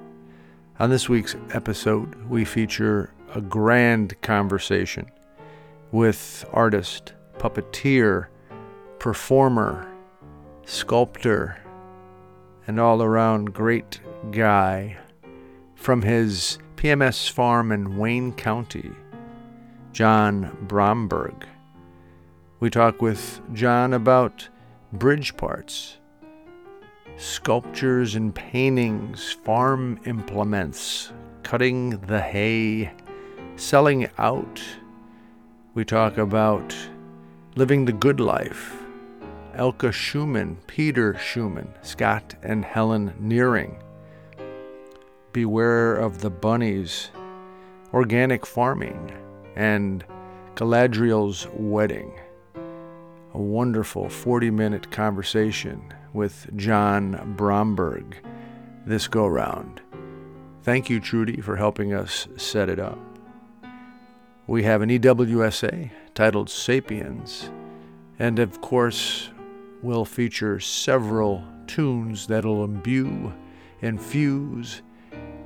[0.78, 5.10] On this week's episode, we feature a grand conversation
[5.94, 8.28] with artist, puppeteer,
[9.00, 9.90] performer,
[10.66, 11.62] sculptor,
[12.68, 14.02] and all around great
[14.32, 14.98] guy
[15.76, 18.90] from his PMS farm in Wayne County,
[19.94, 21.46] John Bromberg.
[22.60, 24.50] We talk with John about
[24.92, 26.00] bridge parts,
[27.18, 31.14] sculptures and paintings, farm implements,
[31.44, 32.92] cutting the hay,
[33.58, 34.60] selling out.
[35.76, 36.76] We talk about
[37.56, 38.76] living the good life.
[39.54, 43.81] Elka Schumann, Peter Schumann, Scott and Helen Nearing
[45.34, 47.10] Beware of the Bunnies,
[47.94, 49.12] Organic Farming,
[49.56, 50.04] and
[50.56, 52.14] Galadriel's Wedding.
[53.34, 58.18] A wonderful 40 minute conversation with John Bromberg
[58.86, 59.82] this go round.
[60.64, 63.00] Thank you, Trudy, for helping us set it up.
[64.48, 67.50] We have an EWSA titled Sapiens,
[68.20, 69.30] and of course,
[69.82, 73.34] we'll feature several tunes that'll imbue,
[73.82, 74.82] infuse,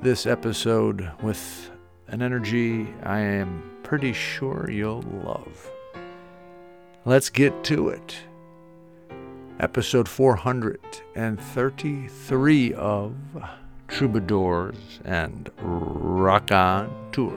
[0.06, 1.72] this episode with
[2.10, 5.72] an energy I am pretty sure you'll love.
[7.06, 8.16] Let's get to it.
[9.60, 13.16] Episode 433 of
[13.88, 17.32] Troubadours and Rock On Day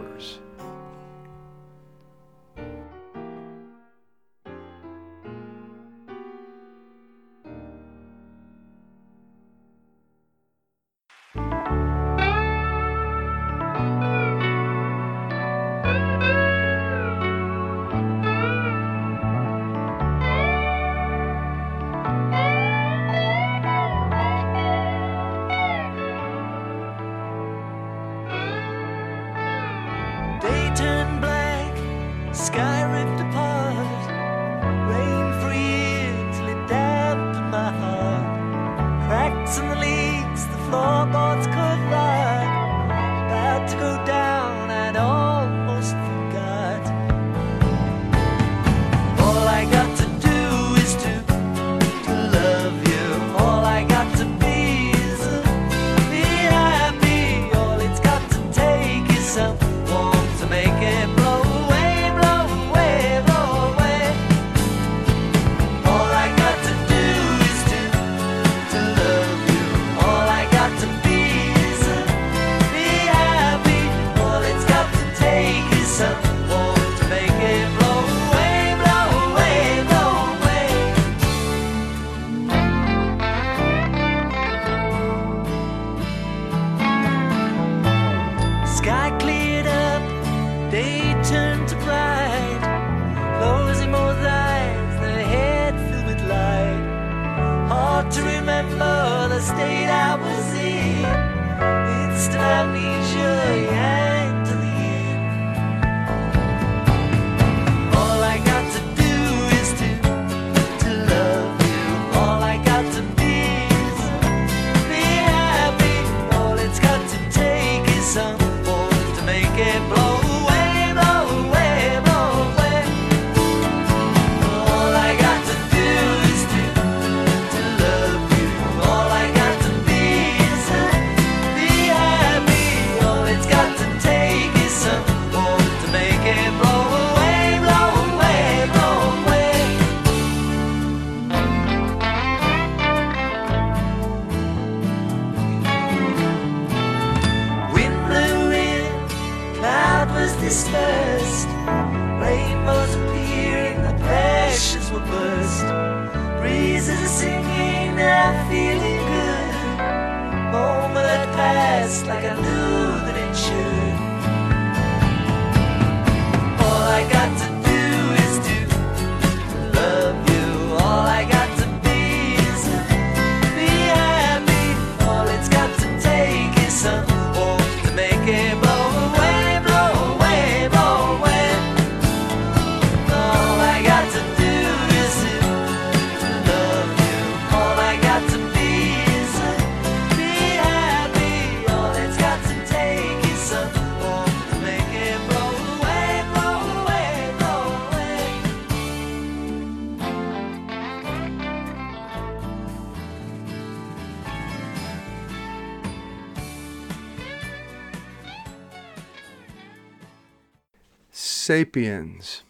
[211.49, 212.43] sapiens.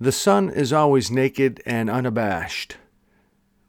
[0.00, 2.78] The sun is always naked and unabashed.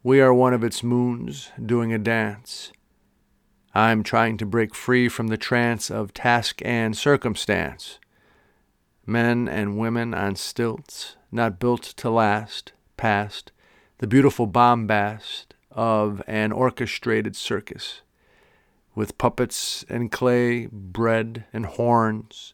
[0.04, 2.72] We are one of its moons doing a dance.
[3.76, 8.00] I'm trying to break free from the trance of task and circumstance.
[9.06, 13.52] Men and women on stilts, not built to last, past
[13.98, 18.00] the beautiful bombast of an orchestrated circus,
[18.96, 22.54] with puppets and clay, bread and horns,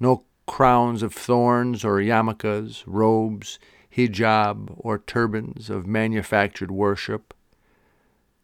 [0.00, 3.58] no crowns of thorns or yarmulkes, robes,
[3.94, 7.34] hijab, or turbans of manufactured worship,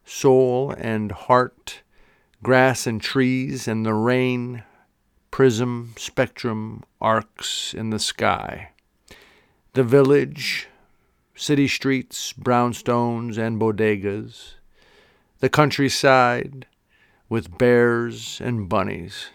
[0.05, 1.83] soul and heart,
[2.43, 4.63] grass and trees and the rain,
[5.31, 8.71] prism, spectrum, arcs in the sky.
[9.73, 10.69] The village,
[11.35, 14.55] city streets, brownstones, and bodegas.
[15.41, 16.67] The countryside
[17.29, 19.31] with bears and bunnies.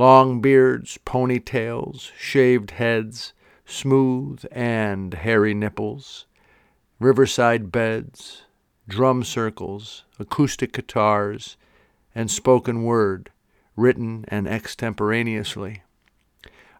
[0.00, 3.34] Long beards, ponytails, shaved heads,
[3.66, 6.24] smooth and hairy nipples.
[6.98, 8.44] Riverside beds,
[8.88, 11.58] drum circles, acoustic guitars,
[12.14, 13.28] and spoken word,
[13.76, 15.82] written and extemporaneously.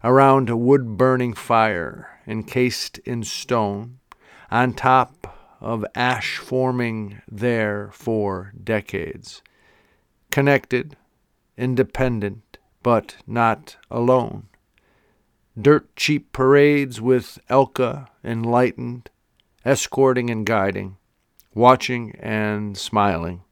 [0.02, 3.98] Around a wood burning fire, encased in stone,
[4.50, 9.42] on top of ash forming there for decades.
[10.30, 10.96] Connected,
[11.58, 12.49] independent,
[12.82, 14.48] but not alone.
[15.60, 19.10] Dirt cheap parades with Elka enlightened,
[19.64, 20.96] escorting and guiding,
[21.54, 23.42] watching and smiling.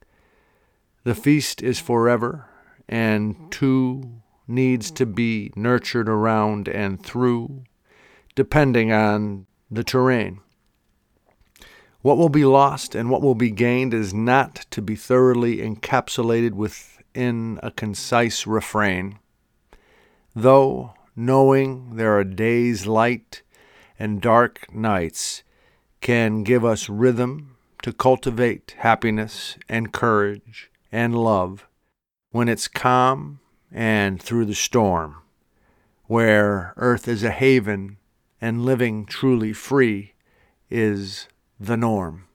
[1.04, 2.46] The feast is forever,
[2.88, 7.64] and two needs to be nurtured around and through,
[8.34, 10.40] depending on the terrain.
[12.00, 16.52] What will be lost and what will be gained is not to be thoroughly encapsulated
[17.14, 19.18] within a concise refrain.
[20.34, 23.42] Though, knowing there are days light
[23.98, 25.42] and dark nights,
[26.00, 31.66] can give us rhythm to cultivate happiness and courage and love
[32.30, 33.40] when it's calm
[33.72, 35.16] and through the storm,
[36.04, 37.96] where earth is a haven
[38.40, 40.12] and living truly free
[40.70, 41.26] is
[41.58, 42.27] the norm.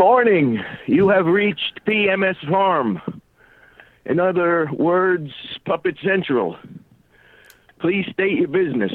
[0.00, 0.58] Morning.
[0.86, 3.20] You have reached PMS Farm.
[4.06, 5.30] In other words,
[5.66, 6.56] Puppet Central.
[7.80, 8.92] Please state your business.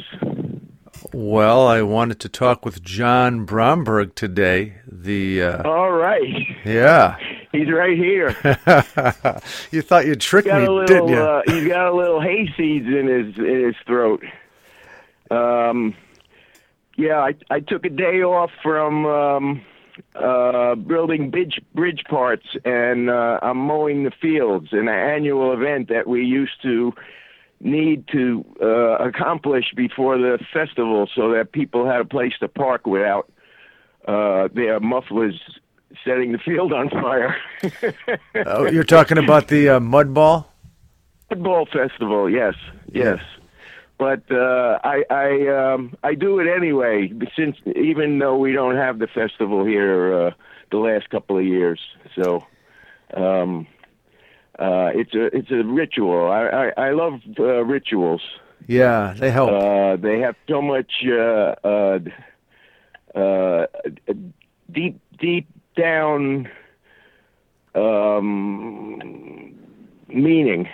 [1.13, 4.77] Well, I wanted to talk with John Bromberg today.
[4.91, 6.23] The uh, All right.
[6.65, 7.17] yeah,
[7.51, 8.29] He's right here.
[9.71, 11.19] you thought you'd trick me, little didn't you?
[11.19, 14.23] uh, he's got a little hay seeds in his in his throat.
[15.29, 15.93] Um
[16.97, 19.61] yeah, I I took a day off from um
[20.15, 25.89] uh building bridge bridge parts and uh I'm mowing the fields in an annual event
[25.89, 26.93] that we used to
[27.61, 32.85] need to uh accomplish before the festival so that people had a place to park
[32.85, 33.31] without
[34.07, 35.39] uh their mufflers
[36.03, 37.35] setting the field on fire.
[38.45, 40.51] oh, you're talking about the uh, mud ball.
[41.29, 42.53] Football festival, yes,
[42.91, 43.19] yes.
[43.97, 48.99] But uh, I I um, I do it anyway, since even though we don't have
[48.99, 50.31] the festival here uh,
[50.71, 51.79] the last couple of years.
[52.15, 52.43] So
[53.15, 53.67] um,
[54.59, 56.29] uh, it's a it's a ritual.
[56.29, 58.21] I I, I love uh, rituals.
[58.67, 59.51] Yeah, they help.
[59.51, 61.99] Uh, they have so much uh, uh,
[63.15, 63.65] uh,
[64.71, 65.47] deep deep
[65.77, 66.49] down
[67.75, 69.53] um,
[70.07, 70.67] meaning.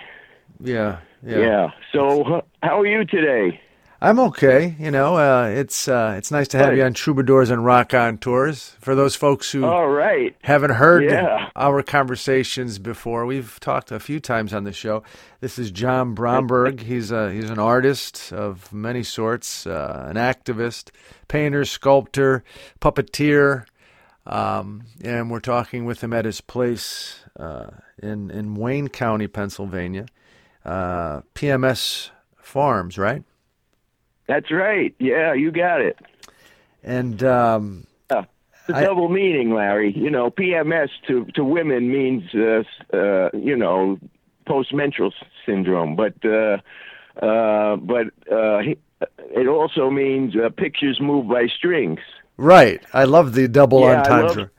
[0.60, 1.70] yeah, yeah, Yeah.
[1.92, 3.60] So, how are you today?
[4.04, 4.74] I'm okay.
[4.80, 6.78] You know, uh, it's uh, it's nice to have Good.
[6.78, 8.76] you on Troubadours and Raconteurs.
[8.80, 10.34] For those folks who All right.
[10.42, 11.50] haven't heard Yeah.
[11.54, 15.04] our conversations before, we've talked a few times on the show.
[15.40, 16.80] This is John Bromberg.
[16.86, 20.90] He's a he's an artist of many sorts, uh, an activist,
[21.28, 22.42] painter, sculptor,
[22.80, 23.66] puppeteer,
[24.26, 27.70] um, and we're talking with him at his place uh,
[28.02, 30.06] in in Wayne County, Pennsylvania,
[30.64, 33.22] uh, PMS Farms, right?
[34.28, 34.94] That's right.
[34.98, 35.98] Yeah, you got it.
[36.82, 38.24] And um, Yeah.
[38.68, 39.92] A I- double meaning, Larry.
[39.96, 42.62] You know, PMS to to women means uh,
[42.96, 43.98] uh, you know
[44.46, 45.12] postmenstrual
[45.44, 46.58] syndrome, but uh,
[47.24, 48.60] uh, but uh,
[49.34, 51.98] it also means uh, pictures moved by strings.
[52.36, 54.50] right, I love the double Yeah, entendre.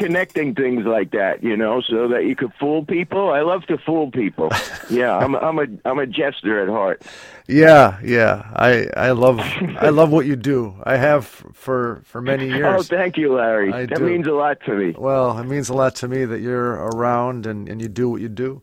[0.00, 3.30] Connecting things like that, you know, so that you could fool people.
[3.30, 4.50] I love to fool people.
[4.90, 7.02] yeah, I'm I'm a I'm a jester at heart.
[7.46, 8.50] Yeah, yeah.
[8.54, 10.74] I I love I love what you do.
[10.82, 12.80] I have for for many years.
[12.80, 13.72] Oh, thank you, Larry.
[13.72, 14.04] I that do.
[14.04, 14.94] means a lot to me.
[14.96, 18.20] Well, it means a lot to me that you're around and, and you do what
[18.20, 18.62] you do.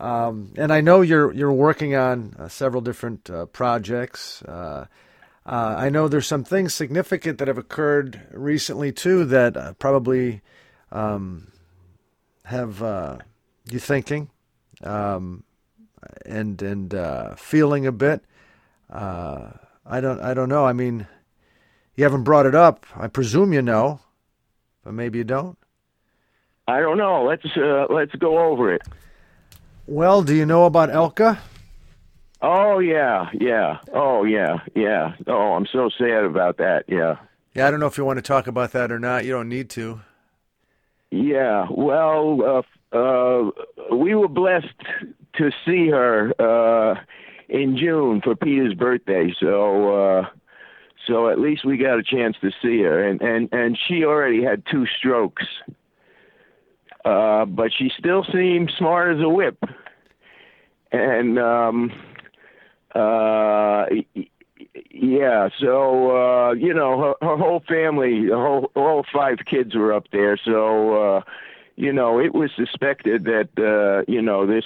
[0.00, 4.42] Um, and I know you're you're working on uh, several different uh, projects.
[4.42, 4.86] Uh,
[5.44, 10.40] uh, I know there's some things significant that have occurred recently too that uh, probably
[10.92, 11.50] um,
[12.44, 13.18] have uh,
[13.70, 14.30] you thinking
[14.82, 15.42] um,
[16.24, 18.22] and and uh, feeling a bit.
[18.90, 19.50] Uh,
[19.84, 20.64] I don't I don't know.
[20.64, 21.06] I mean,
[21.96, 22.86] you haven't brought it up.
[22.94, 24.00] I presume you know,
[24.84, 25.58] but maybe you don't.
[26.68, 27.24] I don't know.
[27.24, 28.82] Let's uh, let's go over it.
[29.86, 31.38] Well, do you know about Elka?
[32.40, 33.78] Oh yeah, yeah.
[33.92, 35.14] Oh yeah, yeah.
[35.26, 36.84] Oh, I'm so sad about that.
[36.88, 37.16] Yeah.
[37.54, 39.24] Yeah, I don't know if you want to talk about that or not.
[39.24, 40.00] You don't need to.
[41.12, 43.50] Yeah, well, uh, uh,
[43.94, 44.66] we were blessed
[45.36, 46.98] to see her uh,
[47.50, 50.26] in June for Peter's birthday, so uh,
[51.06, 54.42] so at least we got a chance to see her, and and and she already
[54.42, 55.44] had two strokes,
[57.04, 59.62] uh, but she still seemed smart as a whip,
[60.92, 61.92] and um,
[62.94, 63.84] uh,
[64.90, 69.92] yeah, so uh, you know her, her whole family, the whole all five kids were
[69.92, 70.38] up there.
[70.42, 71.20] So uh,
[71.76, 74.64] you know it was suspected that uh, you know this,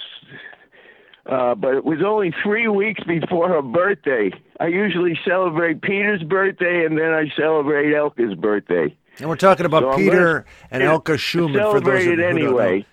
[1.25, 4.31] uh, but it was only three weeks before her birthday.
[4.59, 8.95] I usually celebrate Peter's birthday and then I celebrate Elka's birthday.
[9.19, 11.53] And we're talking about So Peter and Elka Schumann.
[11.53, 12.45] For those Celebrate of you who don't know.
[12.59, 12.85] anyway.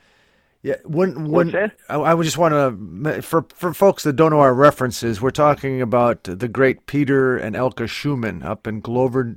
[0.64, 1.54] Yeah, when when?
[1.90, 5.28] I, I would just want to for for folks that don't know our references, we're
[5.30, 9.36] talking about the great Peter and Elka Schumann up in Glover,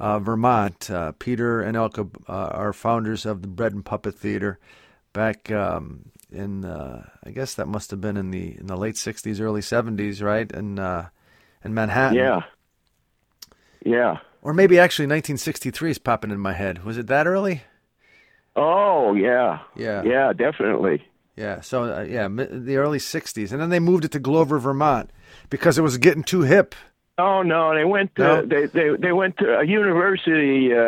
[0.00, 0.90] uh, Vermont.
[0.90, 4.58] Uh, Peter and Elka uh, are founders of the Bread and Puppet Theater.
[5.12, 8.96] Back um, in, uh, I guess that must have been in the in the late
[8.96, 10.50] '60s, early '70s, right?
[10.50, 11.10] In uh,
[11.64, 12.42] in Manhattan, Yeah.
[13.84, 14.18] Yeah.
[14.42, 16.82] or maybe actually 1963 is popping in my head.
[16.84, 17.62] Was it that early?
[18.56, 19.60] Oh yeah.
[19.76, 20.02] Yeah.
[20.04, 21.04] Yeah, definitely.
[21.36, 25.10] Yeah, so uh, yeah, the early '60s, and then they moved it to Glover, Vermont,
[25.50, 26.76] because it was getting too hip.
[27.18, 28.46] Oh no, they went to No?
[28.46, 30.72] they, they they went to a university.
[30.72, 30.78] Uh,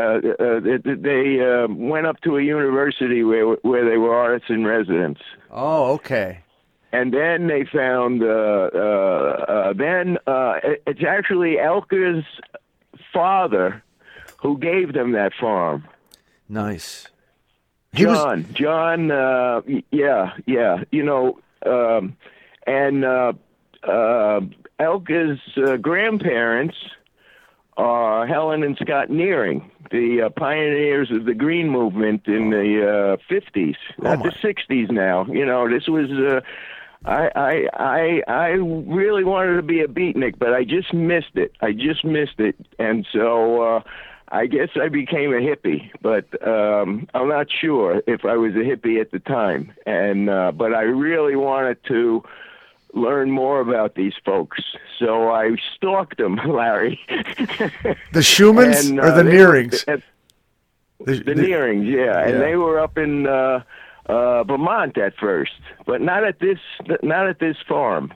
[0.44, 4.64] uh, they they uh, went up to a university where where they were artists in
[4.64, 5.18] residence,
[5.50, 6.42] Oh, okay.
[6.92, 8.22] and then they found.
[8.22, 12.24] Uh, uh, uh, then uh, it- it's actually Elka's
[13.12, 13.82] father
[14.38, 15.84] who gave them that farm.
[16.48, 17.08] Nice.
[17.92, 22.16] He was- John, John, uh, yeah, yeah, you know, um,
[22.66, 23.32] and uh,
[23.82, 24.40] uh,
[24.78, 26.76] Elka's uh, grandparents
[27.76, 33.32] are Helen and Scott Nearing, the uh, pioneers of the green movement in the uh,
[33.32, 35.26] 50s, not the 60s now.
[35.26, 36.10] You know, this was.
[36.10, 36.40] Uh,
[37.04, 41.52] I, I I I really wanted to be a beatnik, but I just missed it.
[41.60, 43.80] I just missed it, and so uh,
[44.28, 45.90] I guess I became a hippie.
[46.02, 49.72] But um, I'm not sure if I was a hippie at the time.
[49.86, 52.24] And uh, but I really wanted to
[52.94, 54.62] learn more about these folks,
[54.98, 56.98] so I stalked them, Larry.
[57.08, 59.84] The Schumanns And, or uh, the they were Nearings?
[59.86, 60.02] at-
[61.04, 62.26] The, the Nearings, yeah.
[62.26, 63.62] and they were up in uh,
[64.06, 65.52] uh, Vermont at first,
[65.84, 66.58] but not at this,
[67.02, 68.14] not at this farm.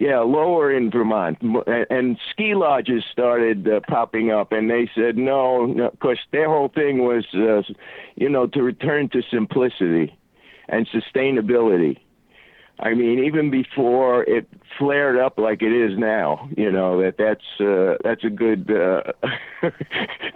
[0.00, 5.16] Yeah, lower in Vermont, and, and ski lodges started uh, popping up, and they said
[5.16, 7.62] no, no, because their whole thing was, uh,
[8.14, 10.16] you know, to return to simplicity
[10.68, 11.98] and sustainability.
[12.80, 17.60] I mean, even before it flared up like it is now, you know that that's
[17.60, 19.12] uh, that's a good uh,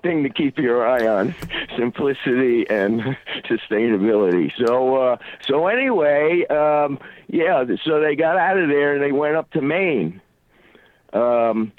[0.02, 1.35] thing to keep your eye on:
[1.76, 3.00] simplicity and
[3.44, 4.52] sustainability.
[4.57, 7.64] So, uh, so anyway, um, yeah.
[7.85, 10.20] So they got out of there and they went up to Maine.
[11.12, 11.72] Um,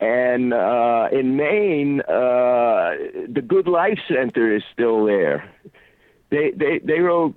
[0.00, 2.94] and uh, in Maine, uh,
[3.28, 5.50] the Good Life Center is still there.
[6.30, 7.34] They they they wrote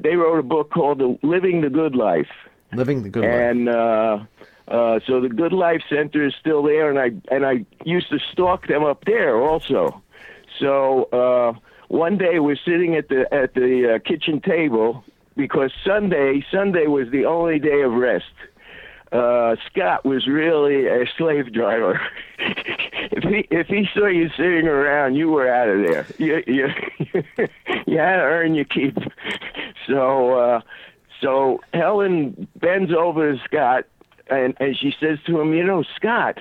[0.00, 2.30] they wrote a book called the Living the Good Life,
[2.72, 3.32] Living the good life.
[3.32, 4.18] and uh,
[4.68, 8.18] uh, so the Good Life Center is still there, and I and I used to
[8.32, 10.02] stalk them up there also.
[10.58, 15.04] So uh, one day we're sitting at the at the uh, kitchen table
[15.36, 18.24] because Sunday Sunday was the only day of rest.
[19.12, 22.00] Uh, Scott was really a slave driver.
[23.16, 26.06] if he if he saw you sitting around, you were out of there.
[26.18, 26.68] You you
[27.86, 28.96] you had to earn your keep.
[29.86, 30.60] So uh,
[31.20, 33.86] so Helen bends over to Scott
[34.28, 36.40] and and she says to him, you know, Scott,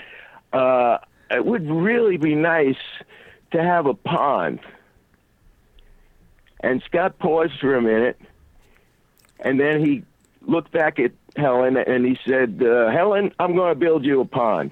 [0.52, 0.98] uh,
[1.32, 2.76] it would really be nice
[3.52, 4.60] to have a pond.
[6.60, 8.20] And Scott paused for a minute,
[9.40, 10.04] and then he
[10.42, 14.26] looked back at Helen and he said, uh, "Helen, I'm going to build you a
[14.26, 14.72] pond."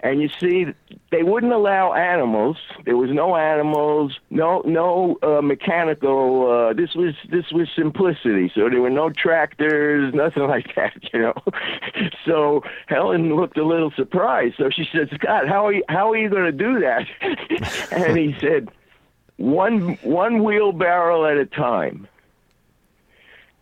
[0.00, 0.66] And you see,
[1.10, 2.56] they wouldn't allow animals.
[2.84, 6.48] There was no animals, no no uh, mechanical.
[6.48, 8.52] Uh, this was this was simplicity.
[8.54, 11.34] So there were no tractors, nothing like that, you know.
[12.24, 14.54] so Helen looked a little surprised.
[14.56, 17.06] So she said, "Scott, how are you, how are you going to do that?"
[17.90, 18.68] and he said,
[19.36, 22.06] "One one wheelbarrow at a time."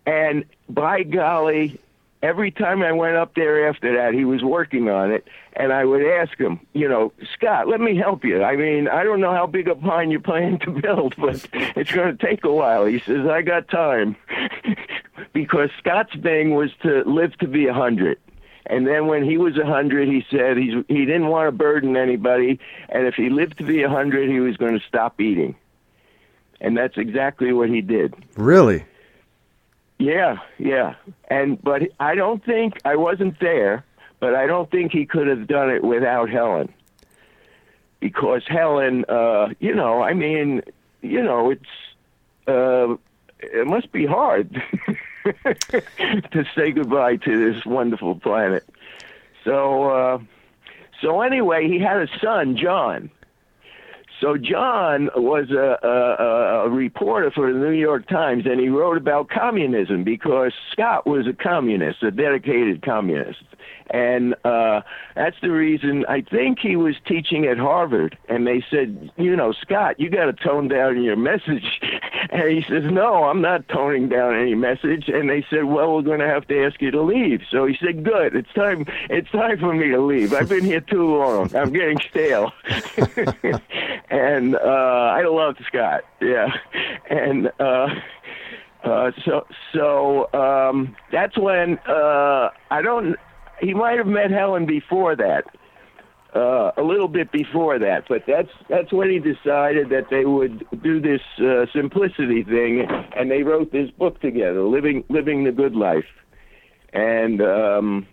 [0.05, 1.81] And by golly,
[2.23, 5.85] every time I went up there after that, he was working on it, and I
[5.85, 8.43] would ask him, you know, Scott, let me help you.
[8.43, 11.93] I mean, I don't know how big a pine you're planning to build, but it's
[11.93, 12.85] going to take a while.
[12.85, 14.17] He says, I got time,
[15.33, 18.19] because Scott's thing was to live to be a hundred.
[18.69, 21.97] And then when he was a hundred, he said he's, he didn't want to burden
[21.97, 25.55] anybody, and if he lived to be a hundred, he was going to stop eating.
[26.61, 28.15] And that's exactly what he did.
[28.37, 28.85] Really?
[29.99, 30.95] Yeah, yeah.
[31.29, 33.85] And but I don't think I wasn't there,
[34.21, 36.73] but I don't think he could have done it without Helen.
[38.01, 40.63] Because Helen, uh, you know, I mean,
[41.01, 41.63] you know, it's
[42.47, 42.97] uh
[43.39, 44.63] it must be hard
[45.25, 48.69] to say goodbye to this wonderful planet.
[49.45, 50.19] So uh
[51.01, 53.11] so anyway, he had a son, John.
[54.21, 58.97] So John was a, a, a reporter for the New York Times, and he wrote
[58.97, 63.43] about communism because Scott was a communist, a dedicated communist,
[63.91, 64.83] and uh,
[65.15, 68.19] that's the reason I think he was teaching at Harvard.
[68.29, 71.81] And they said, you know, Scott, you got to tone down your message.
[72.31, 75.09] And he says, no, I'm not toning down any message.
[75.09, 77.43] And they said, well, we're going to have to ask you to leave.
[77.51, 78.87] So he said, good, it's time.
[79.09, 80.33] It's time for me to leave.
[80.33, 81.55] I've been here too long.
[81.55, 82.53] I'm getting stale.
[84.11, 86.05] and uh, I love Scott.
[86.21, 86.49] Yeah,
[87.09, 87.89] and uh,
[88.85, 93.17] uh, so so um, that's when uh, I don't.
[93.61, 95.45] He might have met Helen before that,
[96.35, 100.67] uh, a little bit before that, but that's that's when he decided that they would
[100.83, 105.75] do this uh, simplicity thing, and they wrote this book together, living living the good
[105.75, 106.05] life,
[106.93, 107.41] and.
[107.41, 108.07] Um,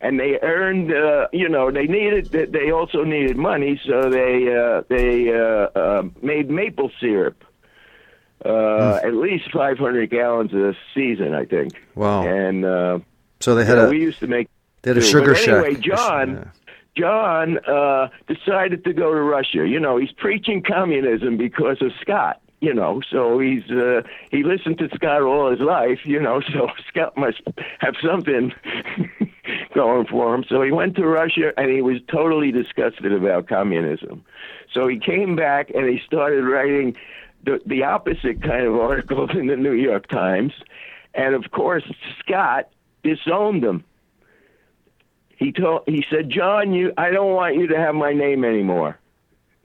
[0.00, 4.82] and they earned uh, you know they needed they also needed money so they uh,
[4.90, 7.42] they uh, uh, made maple syrup
[8.44, 12.26] uh, at least 500 gallons a season I think Wow.
[12.26, 12.98] and uh,
[13.40, 14.48] So they had yeah, a we used to make
[14.84, 15.82] they had a sugar but anyway shack.
[15.82, 16.50] John Yeah.
[16.96, 22.40] John uh, decided to go to Russia you know he's preaching communism because of Scott
[22.64, 26.68] you know, so he's uh, he listened to Scott all his life, you know, so
[26.88, 27.42] Scott must
[27.80, 28.54] have something
[29.74, 30.44] going for him.
[30.48, 34.24] So he went to Russia and he was totally disgusted about communism.
[34.72, 36.96] So he came back and he started writing
[37.44, 40.54] the the opposite kind of articles in the New York Times,
[41.12, 41.84] and of course
[42.20, 42.70] Scott
[43.02, 43.84] disowned them.
[45.44, 48.98] He told he said, "John, you I don't want you to have my name anymore.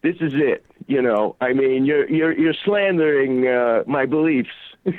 [0.01, 0.65] This is it.
[0.87, 4.49] You know, I mean, you're you're you're slandering uh, my beliefs."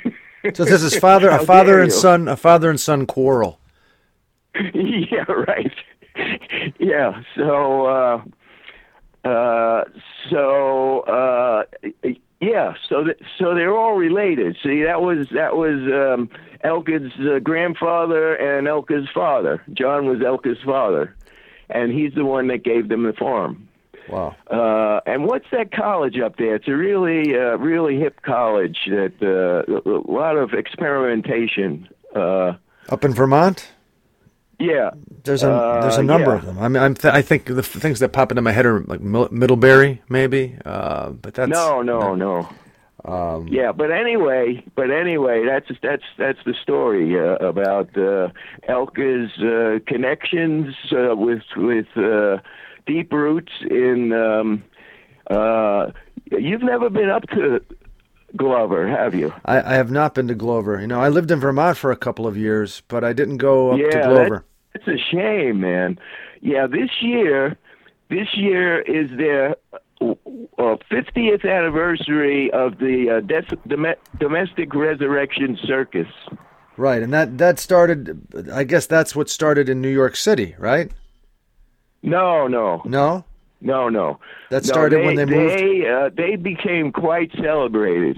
[0.55, 3.59] So this is father, a father and son, a father and son quarrel.
[4.73, 5.71] yeah, right.
[6.79, 7.21] yeah.
[7.35, 8.23] So, uh,
[9.23, 9.83] uh,
[10.31, 11.63] so, uh,
[12.41, 12.73] yeah.
[12.89, 14.57] So, th- so they're all related.
[14.61, 16.29] See, that was that was um,
[16.63, 19.63] Elka's uh, grandfather and Elka's father.
[19.73, 21.15] John was Elka's father,
[21.69, 23.67] and he's the one that gave them the farm.
[24.09, 24.35] Wow.
[24.49, 26.55] Uh, and what's that college up there?
[26.55, 31.87] It's a really, uh, really hip college that uh, a lot of experimentation.
[32.13, 32.53] Uh,
[32.89, 33.69] Up in Vermont,
[34.61, 34.91] yeah,
[35.23, 36.37] there's a there's a Uh, number yeah.
[36.37, 36.57] of them.
[36.59, 38.81] I mean, I'm th- I think the f- things that pop into my head are
[38.81, 40.57] like Middlebury, maybe.
[40.65, 42.47] Uh, but that's no, no, no.
[43.03, 48.29] Um, yeah, but anyway, but anyway, that's that's that's the story uh, about uh,
[48.69, 52.37] Elka's uh, connections uh, with with uh,
[52.85, 54.13] deep roots in.
[54.13, 54.63] Um,
[55.29, 55.91] uh,
[56.31, 57.61] you've never been up to
[58.35, 59.33] Glover, have you?
[59.45, 60.79] I, I have not been to Glover.
[60.79, 63.71] You know, I lived in Vermont for a couple of years, but I didn't go
[63.71, 64.45] up yeah, to Glover.
[64.73, 65.99] That's a shame, man.
[66.41, 67.57] Yeah, this year,
[68.09, 69.55] this year is their
[70.57, 76.07] uh, fiftieth anniversary of the uh, des- dom- domestic resurrection circus.
[76.77, 78.21] Right, and that that started.
[78.51, 80.91] I guess that's what started in New York City, right?
[82.01, 83.23] No, no, No,
[83.59, 84.19] no, no.
[84.49, 85.59] that No, started when they moved.
[85.59, 88.17] They, uh, they became quite celebrated,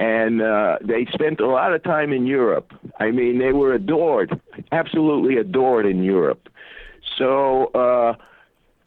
[0.00, 2.72] and uh, they spent a lot of time in Europe.
[2.98, 4.40] I mean, they were adored,
[4.72, 6.48] absolutely adored in Europe.
[7.18, 8.14] So uh,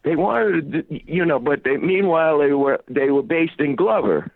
[0.03, 4.31] they wanted, you know, but they, meanwhile they were they were based in Glover,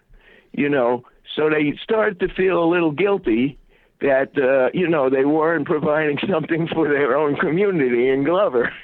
[0.52, 1.04] you know.
[1.36, 3.58] So they started to feel a little guilty
[4.02, 8.72] that uh, you know they weren't providing something for their own community in Glover.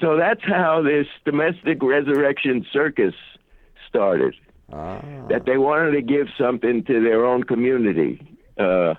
[0.00, 3.14] So that's how this domestic resurrection circus
[3.88, 4.34] started.
[5.28, 8.38] That they wanted to give something to their own community.
[8.58, 8.94] Uh,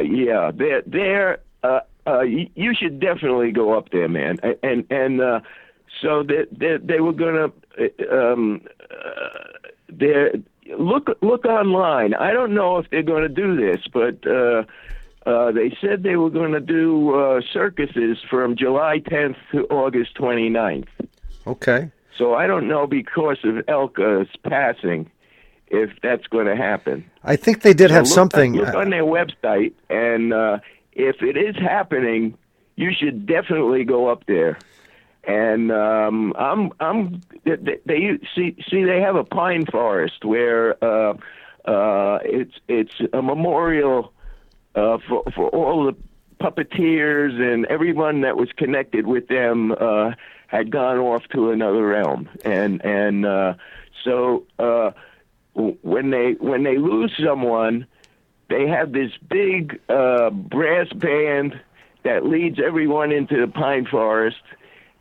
[0.00, 1.38] yeah, they're they're.
[1.62, 4.38] Uh, uh, you, should definitely go up there, man.
[4.62, 5.40] And and uh,
[6.00, 7.52] so they they, they were gonna.
[7.78, 10.42] uh, Um, uh, they
[10.78, 12.14] look look online.
[12.14, 14.26] I don't know if they're going to do this, but.
[14.26, 14.64] Uh,
[15.26, 20.14] uh, they said they were going to do uh, circuses from July 10th to August
[20.16, 20.88] 29th.
[21.46, 25.08] Okay, So I don't know because of Elka's passing
[25.68, 27.08] if that's going to happen.
[27.22, 28.54] I think they did So have look- something.
[28.54, 30.58] Look on their website, and uh,
[30.92, 32.36] if it is happening,
[32.76, 34.58] you should definitely go up there.
[35.24, 41.12] And um, I'm I'm they, they see see they have a pine forest where uh,
[41.66, 44.12] uh, it's it's a memorial
[44.74, 45.96] uh, for for all the
[46.42, 50.12] puppeteers and everyone that was connected with them uh,
[50.48, 53.54] had gone off to another realm, and and uh,
[54.02, 54.90] so uh,
[55.54, 57.86] when they when they lose someone,
[58.48, 61.60] they have this big uh, brass band
[62.02, 64.42] that leads everyone into the pine forest,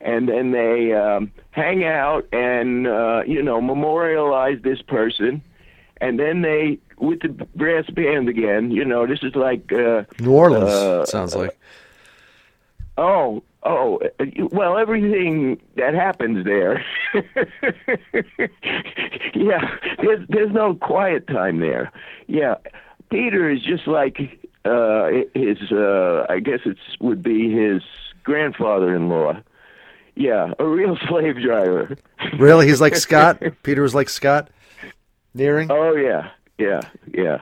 [0.02, 5.42] and then they um, hang out and uh, you know memorialize this person,
[6.02, 8.70] and then they with the brass band again.
[8.72, 11.58] You know, this is like uh, New Orleans uh, sounds like.
[12.98, 16.84] Oh, oh, uh, well, everything that happens there.
[19.36, 21.92] yeah, there's there's no quiet time there.
[22.28, 22.56] Yeah,
[23.12, 24.18] Peter is just like
[24.66, 25.58] uh his.
[25.72, 27.82] uh I guess it's would be his
[28.24, 29.42] grandfather-in-law.
[30.16, 31.96] Yeah, a real slave driver.
[32.38, 33.42] Really, he's like Scott.
[33.64, 34.50] Peter was like Scott.
[35.34, 35.70] Nearing.
[35.72, 36.82] Oh yeah, yeah,
[37.14, 37.42] yeah.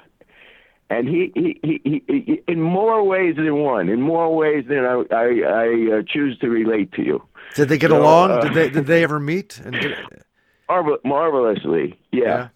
[0.89, 5.03] And he, he, he, he, in more ways than one, in more ways than I,
[5.11, 7.23] I, I uh, choose to relate to you.
[7.55, 8.31] Did they get so, along?
[8.31, 9.59] uh, did they did they ever meet?
[9.63, 9.95] And did,
[10.69, 12.49] Marvel, marvelously, yeah.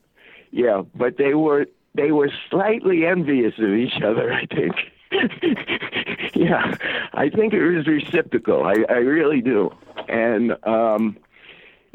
[0.51, 1.65] yeah, But they were
[1.95, 4.31] they were slightly envious of each other.
[4.31, 4.75] I think.
[6.35, 6.75] yeah,
[7.13, 8.63] I think it was reciprocal.
[8.63, 9.71] I, I really do.
[10.07, 11.17] And um,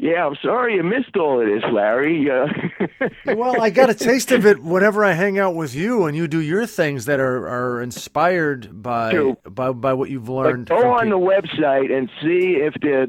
[0.05, 2.29] yeah, I'm sorry you missed all of this, Larry.
[2.29, 2.47] Uh,
[3.35, 6.27] Well, I got a taste of it whenever I hang out with you and you
[6.27, 9.37] do your things that are, are inspired by True.
[9.49, 10.69] by by what you've But learned.
[10.69, 13.07] go on the website and see if they're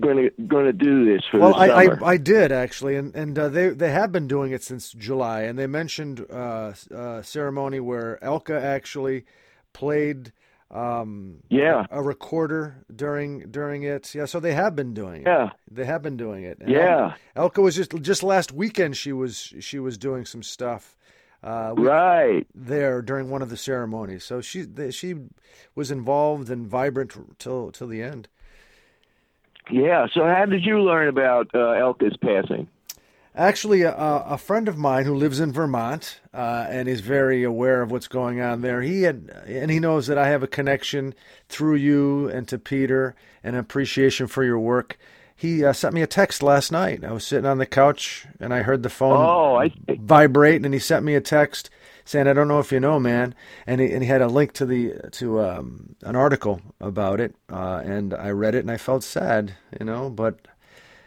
[0.00, 1.84] gonna gonna do this for Well, the I.
[1.84, 5.42] I I did actually, and and uh, they they have been doing it since July,
[5.42, 9.24] and they mentioned uh, uh, ceremony where Elka actually
[9.72, 10.32] played
[10.72, 11.86] um, Yeah.
[11.90, 14.14] a recorder during during it.
[14.14, 15.26] Yeah, so they have been doing it.
[15.26, 15.50] Yeah.
[15.70, 16.58] they have been doing it.
[16.60, 17.14] And Yeah.
[17.36, 18.96] El- Elka was just just last weekend.
[18.96, 20.96] She was she was doing some stuff.
[21.44, 22.46] Uh, right.
[22.54, 24.22] there during one of the ceremonies.
[24.24, 25.16] So she th- she
[25.74, 28.28] was involved and vibrant till till the end.
[29.70, 30.06] Yeah.
[30.14, 32.68] So how did you learn about uh, Elka's passing?
[33.34, 37.80] Actually, a, a friend of mine who lives in Vermont uh, and is very aware
[37.80, 38.82] of what's going on there.
[38.82, 41.14] He had, and he knows that I have a connection
[41.48, 44.98] through you and to Peter and appreciation for your work.
[45.34, 47.04] He uh, sent me a text last night.
[47.04, 50.74] I was sitting on the couch and I heard the phone Oh, I vibrate, and
[50.74, 51.70] he sent me a text
[52.04, 53.34] saying, "I don't know if you know, man,"
[53.66, 57.34] and he and he had a link to the to um, an article about it,
[57.50, 60.46] uh, and I read it and I felt sad, you know, but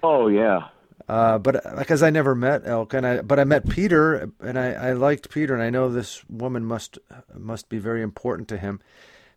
[0.03, 0.67] Oh yeah.
[1.07, 4.71] Uh, but because I never met Elk, and I but I met Peter, and I,
[4.73, 6.97] I liked Peter, and I know this woman must
[7.37, 8.81] must be very important to him.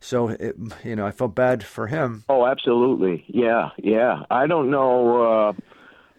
[0.00, 2.24] So it, you know, I felt bad for him.
[2.28, 3.24] Oh, absolutely.
[3.26, 4.22] Yeah, yeah.
[4.30, 5.48] I don't know.
[5.48, 5.52] Uh,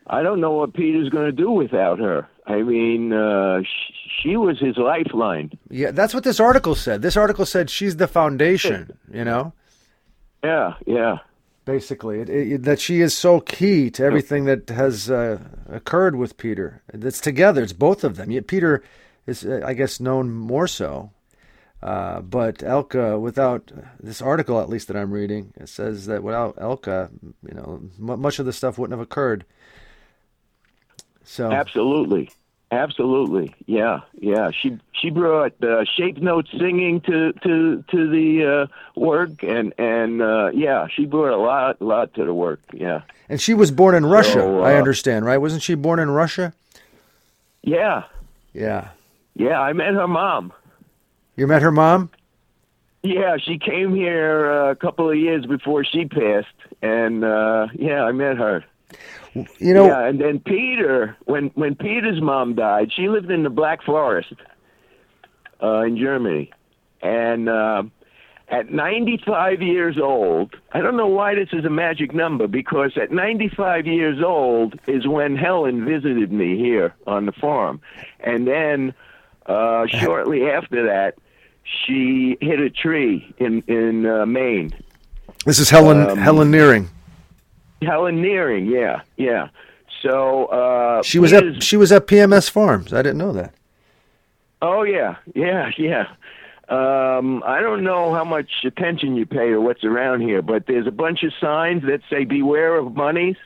[0.08, 2.28] I don't know what Peter's going to do without her.
[2.46, 5.52] I mean, uh, sh- she was his lifeline.
[5.70, 7.02] Yeah, that's what this article said.
[7.02, 8.98] This article said she's the foundation.
[9.12, 9.54] You know,
[10.44, 11.18] Yeah, yeah.
[11.70, 15.38] Basically, it, it, that she is so key to everything that has uh,
[15.70, 16.82] occurred with Peter.
[16.92, 17.62] It's together.
[17.62, 18.32] It's both of them.
[18.32, 18.84] Yet Peter
[19.28, 21.12] is, uh, I guess, known more so.
[21.84, 26.56] Uh, but Elka, without this article, at least that I'm reading, it says that without
[26.56, 27.12] Elka,
[27.48, 29.46] you know, m- much of the stuff wouldn't have occurred.
[31.24, 32.32] So Absolutely.
[32.72, 33.56] Absolutely.
[33.66, 34.52] Yeah, yeah.
[34.52, 40.22] She she brought uh, shape note singing to to to the uh, work, and and
[40.22, 42.60] uh, yeah, she brought a lot lot to the work.
[42.72, 44.34] Yeah, and she was born in Russia.
[44.34, 45.38] So, I uh, understand, right?
[45.40, 46.54] Wasn't she born in Russia?
[47.64, 48.04] yeah,
[48.54, 48.90] Yeah.
[49.36, 49.60] yeah.
[49.60, 50.54] I met her mom.
[51.36, 52.12] You met her mom?
[53.02, 56.48] Yeah, she came here uh, a couple of years before she passed,
[56.82, 58.64] and uh, yeah, I met her.
[59.34, 63.50] You know, yeah, and then Peter, when when Peter's mom died, she lived in the
[63.50, 64.34] Black Forest
[65.62, 66.52] uh, in Germany,
[67.02, 67.84] and uh,
[68.48, 73.12] at 95 years old, I don't know why this is a magic number because at
[73.12, 77.80] 95 years old is when Helen visited me here on the farm,
[78.22, 78.94] and then
[79.46, 81.16] uh, shortly after that,
[81.64, 84.74] she hit a tree in in uh, Maine.
[85.46, 86.90] this is Helen um, Helen Nearing.
[87.82, 89.50] Helen Nearing, yeah, yeah.
[90.02, 92.94] So uh, She was at she was at PMS Farms.
[92.94, 93.54] I didn't know that.
[94.62, 96.08] Oh yeah, yeah, yeah.
[96.70, 100.86] Um, I don't know how much attention you pay to what's around here, but there's
[100.86, 103.38] a bunch of signs that say "Beware of bunnies."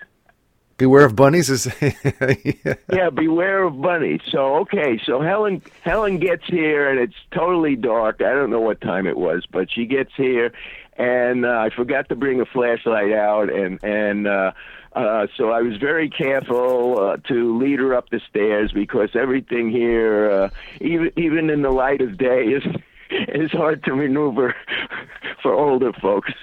[0.78, 2.74] Beware of bunnies is yeah.
[2.92, 4.22] Yeah, beware of bunnies.
[4.30, 8.22] So okay, so Helen Helen gets here and it's totally dark.
[8.22, 10.52] I don't know what time it was, but she gets here,
[10.98, 14.52] and uh, I forgot to bring a flashlight out, and and uh,
[14.94, 19.70] uh, so I was very careful uh, to lead her up the stairs because everything
[19.72, 20.50] here, uh,
[20.82, 22.64] even even in the light of day, is
[23.10, 24.56] is hard to maneuver
[25.42, 26.34] for older folks.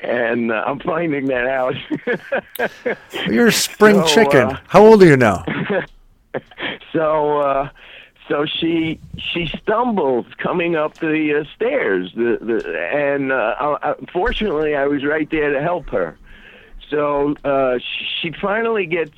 [0.00, 1.74] And uh, I'm finding that out.
[3.28, 4.42] You're a spring So, chicken.
[4.52, 5.44] uh, How old are you now?
[6.92, 7.68] so uh
[8.28, 14.74] so she she stumbles coming up the uh, stairs the the and uh, uh, fortunately
[14.76, 16.18] I was right there to help her.
[16.90, 17.78] So uh
[18.20, 19.16] she finally gets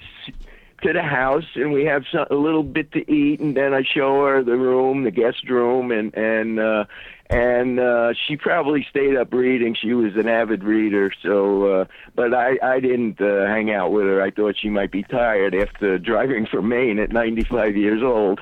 [0.82, 3.82] to the house and we have some, a little bit to eat and then I
[3.82, 6.84] show her the room the guest room and and uh
[7.30, 12.34] and uh she probably stayed up reading she was an avid reader so uh but
[12.34, 15.98] I I didn't uh, hang out with her I thought she might be tired after
[16.10, 18.40] driving from Maine at 95 years old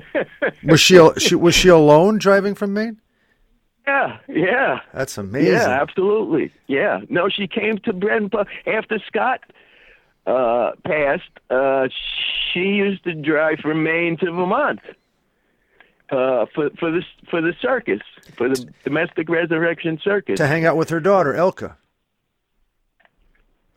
[0.64, 2.98] Was she, she was she alone driving from Maine?
[3.86, 5.52] yeah yeah That's amazing.
[5.52, 6.50] Yeah, absolutely.
[6.66, 7.00] Yeah.
[7.10, 9.40] No, she came to Pu- after Scott
[10.26, 11.22] uh, passed.
[11.50, 11.88] Uh,
[12.52, 14.80] she used to drive from Maine to Vermont
[16.10, 18.00] uh, for for the for the circus
[18.36, 20.38] for the domestic resurrection circus.
[20.38, 21.76] to hang out with her daughter Elka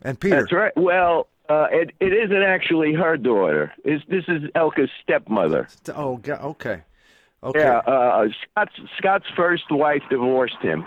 [0.02, 0.36] and Peter.
[0.40, 0.72] That's right.
[0.76, 3.72] Well, uh, it it isn't actually her daughter.
[3.84, 5.68] It's, this is Elka's stepmother.
[5.94, 6.82] Oh, okay, okay,
[7.54, 7.78] Yeah.
[7.78, 10.84] Uh, Scott's Scott's first wife divorced him.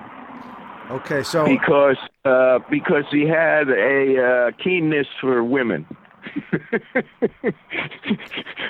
[0.91, 1.23] okay.
[1.23, 5.85] So because uh, because he had a uh, keenness for women.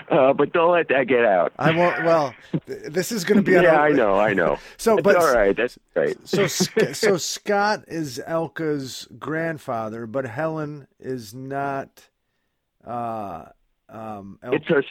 [0.09, 1.53] uh, but don't let that get out.
[1.57, 2.03] I won't.
[2.03, 2.33] Well,
[2.67, 3.53] th- this is going to be.
[3.53, 4.57] yeah, I know, I know.
[4.77, 5.55] So, but all right.
[5.55, 6.17] That's right.
[6.27, 12.09] so so Scott is Elka's grandfather, but Helen is not.
[12.85, 13.45] Uh,
[13.89, 14.83] um, El- It's her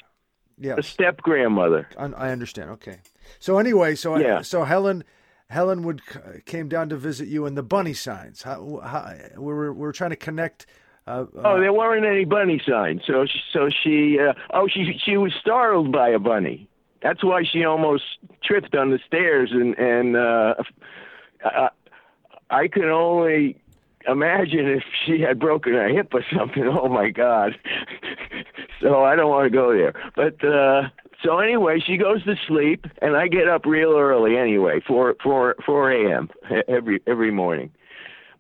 [0.59, 1.89] yes, step grandmother.
[1.99, 2.71] I, I understand.
[2.71, 3.01] Okay.
[3.39, 4.43] So anyway, so Yeah.
[4.43, 5.05] so Helen
[5.49, 6.03] Helen would
[6.47, 8.43] came down to visit you in the bunny signs.
[8.43, 10.67] How, how we were we were trying to connect.
[11.07, 13.03] Uh, Oh, uh, there weren't any bunny signs.
[13.07, 16.69] So, she, so she, uh, oh, she, she was startled by a bunny.
[17.03, 18.05] That's why she almost
[18.45, 20.55] tripped on the stairs, and and uh,
[21.45, 21.69] I,
[22.51, 23.57] I can only
[24.07, 26.65] imagine if she had broken her hip or something.
[26.83, 27.59] Oh my God!
[28.83, 29.95] so I don't want to go there.
[30.15, 30.89] But uh,
[31.25, 35.57] so anyway, she goes to sleep, and I get up real early anyway, four four
[35.65, 36.29] four a.m.
[36.69, 37.71] every every morning.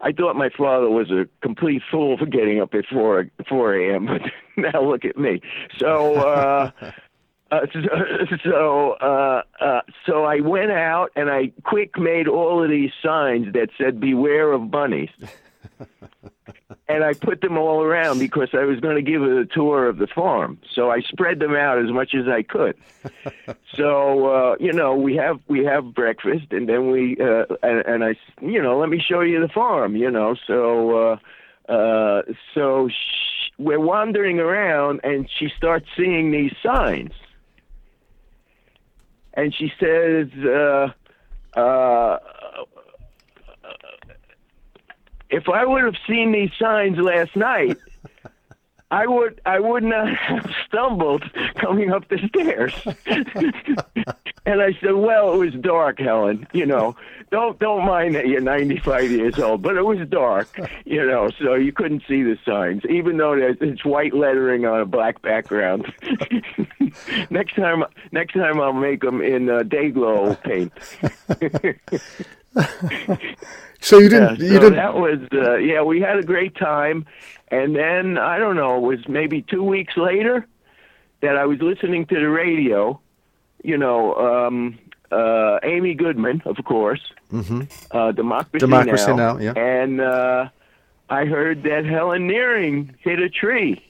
[0.02, 4.06] I thought my father was a complete fool for getting up at four four a.m.
[4.06, 4.22] But
[4.72, 5.40] now look at me.
[5.78, 6.70] So uh,
[7.50, 7.66] uh,
[8.42, 13.52] so uh, uh, so I went out and I quick made all of these signs
[13.52, 15.10] that said "Beware of bunnies."
[16.88, 19.88] and I put them all around because I was going to give her a tour
[19.88, 20.58] of the farm.
[20.74, 22.76] So I spread them out as much as I could.
[23.76, 28.04] so uh, you know, we have we have breakfast, and then we uh, and, and
[28.04, 29.96] I, you know, let me show you the farm.
[29.96, 31.18] You know, so
[31.68, 32.22] uh, uh,
[32.54, 37.12] so sh- we're wandering around, and she starts seeing these signs,
[39.34, 40.28] and she says.
[40.44, 40.88] Uh,
[41.56, 42.18] uh,
[45.30, 47.78] if I would have seen these signs last night,
[48.90, 51.24] I would I would not have stumbled
[51.56, 52.74] coming up the stairs.
[54.46, 56.46] and I said, "Well, it was dark, Helen.
[56.52, 56.96] You know,
[57.30, 60.58] don't don't mind that you're 95 years old, but it was dark.
[60.84, 64.86] You know, so you couldn't see the signs, even though it's white lettering on a
[64.86, 65.92] black background.
[67.30, 70.72] next time, next time I'll make them in uh, day glow paint.
[73.80, 75.82] so you didn't so you didn't that was uh, yeah.
[75.82, 77.06] We had a great time,
[77.48, 78.76] and then I don't know.
[78.76, 80.46] It was maybe two weeks later
[81.20, 83.00] that I was listening to the radio.
[83.62, 84.78] You know, um,
[85.12, 87.00] uh, Amy Goodman, of course,
[87.92, 89.52] uh, Democracy, Democracy Now, Now, yeah.
[89.52, 90.48] and uh,
[91.08, 93.80] I heard that Helen Nearing hit a tree,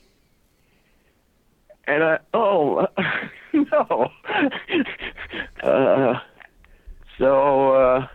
[1.87, 2.87] and I oh
[3.55, 4.11] no,
[5.63, 6.21] uh,
[7.17, 8.07] so.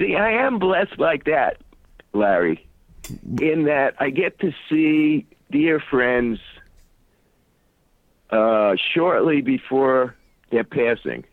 [0.00, 1.58] See, I am blessed like that,
[2.14, 2.66] Larry,
[3.38, 6.40] in that I get to see dear friends
[8.30, 10.14] uh, shortly before
[10.50, 11.24] their passing.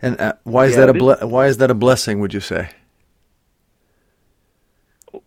[0.00, 2.20] and uh, why is Yeah, that a ble- why is that a blessing?
[2.20, 2.68] Would you say?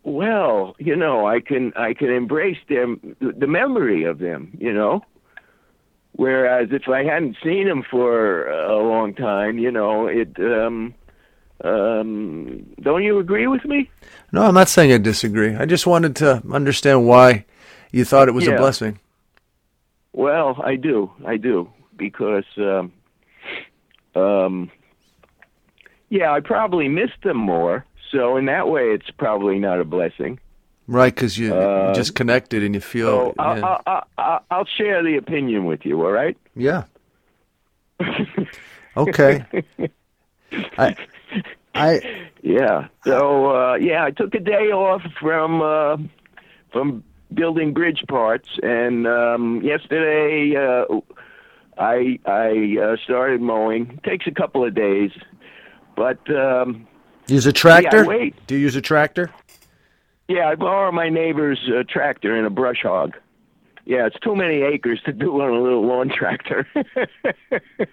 [0.02, 5.02] Well, you know, I can I can embrace them, the memory of them, you know.
[6.12, 10.38] Whereas if I hadn't seen them for a long time, you know, it.
[10.38, 10.94] Um,
[11.64, 13.90] um, don't you agree with me?
[14.32, 15.54] No, I'm not saying I disagree.
[15.56, 17.44] I just wanted to understand why
[17.92, 18.98] you thought it was a blessing.
[20.12, 22.92] Well, I do, I do, because, um,
[24.14, 24.70] um,
[26.08, 27.84] yeah, I probably missed them more.
[28.10, 30.40] So in that way, it's probably not a blessing.
[30.88, 33.06] Right, because you, you Uh, just connected and you feel.
[33.06, 33.78] So I'll, yeah.
[33.86, 36.02] I'll, I'll- I'll share the opinion with you.
[36.04, 36.36] All right?
[36.56, 36.84] yeah.
[38.96, 39.44] Okay.
[40.78, 40.96] I,
[41.80, 42.88] I, Yeah.
[43.04, 45.96] So uh, yeah, I took a day off from uh,
[46.72, 47.04] from
[47.34, 51.00] building bridge parts, and um, yesterday uh,
[51.78, 54.00] I I uh, started mowing.
[54.04, 55.10] takes a couple of days,
[55.96, 56.86] but um,
[57.26, 58.04] use a tractor.
[58.04, 58.34] wait.
[58.46, 59.30] Do you use a tractor?
[60.30, 63.16] yeah, I borrow my neighbor's uh, tractor and a brush hog.
[63.90, 66.64] Yeah, it's too many acres to do on a little lawn tractor.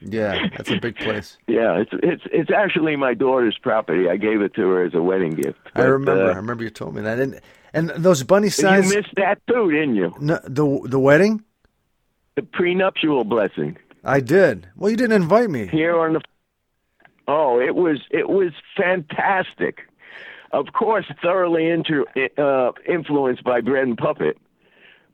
[0.02, 1.38] Yeah, that's a big place.
[1.48, 4.08] yeah, it's it's it's actually my daughter's property.
[4.08, 5.58] I gave it to her as a wedding gift.
[5.74, 6.30] I remember.
[6.30, 7.20] uh, I remember you told me that.
[7.20, 7.42] And
[7.74, 8.92] and those bunny signs.
[8.92, 10.14] you missed that too, didn't you?
[10.22, 11.44] no, the the wedding.
[12.36, 14.68] The prenuptial blessing I did.
[14.76, 15.66] Well, you didn't invite me.
[15.68, 16.22] here on the.
[17.28, 19.80] Oh, it was it was fantastic.
[20.52, 22.06] Of course, thoroughly inter,
[22.38, 24.38] uh, influenced by Bread and Puppet,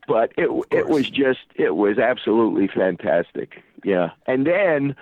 [0.08, 3.64] but it it was just it was absolutely fantastic.
[3.84, 4.95] Yeah, and then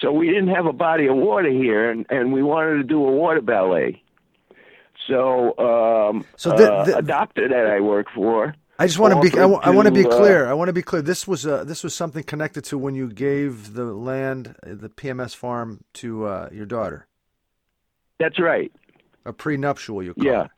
[0.00, 3.02] so we didn't have a body of water here, and, and we wanted to do
[3.02, 4.02] a water ballet.
[5.08, 8.54] So, um, So the- uh, the- a doctor that I work for.
[8.78, 9.38] I just want to be.
[9.38, 10.46] I, offered want to be to, uh, clear.
[10.46, 11.00] I want to be clear.
[11.00, 14.90] This was uh, this was something connected to when you gave the land, uh, the
[14.90, 17.06] PMS farm, to uh, your daughter.
[18.20, 18.70] That's right.
[19.24, 20.44] A prenuptial, you call Yeah.
[20.44, 20.50] it.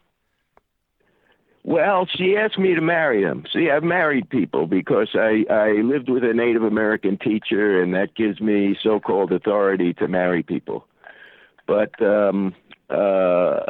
[1.68, 3.44] Well, she asked me to marry him.
[3.52, 8.14] See, I've married people because I, I lived with a Native American teacher, and that
[8.14, 10.86] gives me so called authority to marry people.
[11.66, 12.54] But, um,
[12.88, 13.60] uh,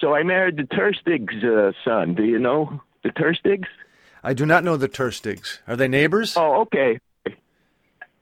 [0.00, 2.16] so I married the Turstig's uh, son.
[2.16, 3.68] Do you know the Turstigs?
[4.24, 5.60] I do not know the Turstigs.
[5.68, 6.36] Are they neighbors?
[6.36, 6.98] Oh, okay.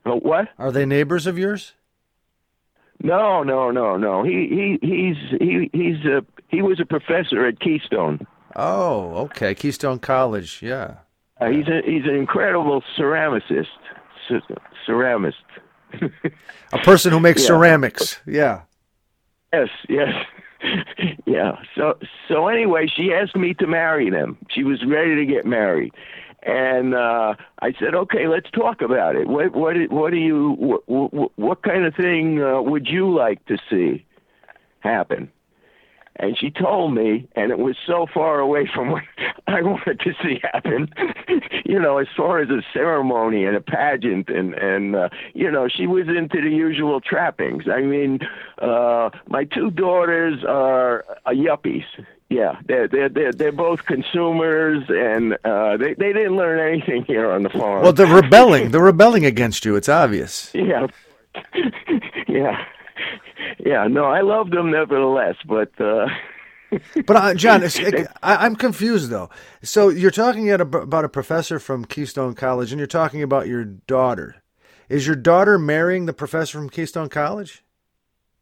[0.05, 0.51] Oh, what?
[0.59, 1.73] Are they neighbors of yours?
[3.03, 4.23] No, no, no, no.
[4.23, 8.27] He he he's he he's a he was a professor at Keystone.
[8.57, 9.55] Oh, okay.
[9.55, 10.63] Keystone College.
[10.63, 10.95] Yeah.
[11.41, 13.67] Uh, he's a he's an incredible ceramicist.
[14.29, 14.41] C-
[14.87, 15.35] ceramist.
[16.73, 17.47] A person who makes Yeah.
[17.47, 18.21] ceramics.
[18.27, 18.63] Yeah.
[19.53, 20.13] yes, yes.
[21.27, 21.53] yeah.
[21.77, 24.37] So so anyway, she asked me to marry them.
[24.51, 25.93] She was ready to get married.
[26.43, 29.29] And uh I said, "Okay, let's talk about it.
[29.29, 33.45] What what what do you what, what, what kind of thing uh, would you like
[33.47, 34.05] to see
[34.81, 35.31] happen?"
[36.21, 39.05] And she told me, and it was so far away from what
[39.47, 40.93] I wanted to see happen.
[41.65, 45.69] you know, as far as a ceremony and a pageant, and and uh, you know,
[45.69, 47.65] she was into the usual trappings.
[47.73, 48.21] I mean,
[48.61, 51.85] uh, my two daughters are uh, yuppies.
[52.31, 57.31] Yeah, they're they're they're, they're both consumers, and uh, they they didn't learn anything here
[57.31, 57.83] on the farm.
[57.83, 58.71] Well, they're rebelling.
[58.71, 59.77] They're rebelling against you.
[59.77, 60.51] It's obvious.
[60.55, 60.89] yeah,
[62.27, 62.65] yeah,
[63.65, 63.87] yeah.
[63.89, 65.79] No, I love them nevertheless, but.
[65.81, 66.07] uh
[67.07, 67.63] But uh, John,
[68.23, 69.31] I, I'm confused though.
[69.63, 73.47] So you're talking at a, about a professor from Keystone College, and you're talking about
[73.47, 74.43] your daughter.
[74.89, 77.63] Is your daughter marrying the professor from Keystone College?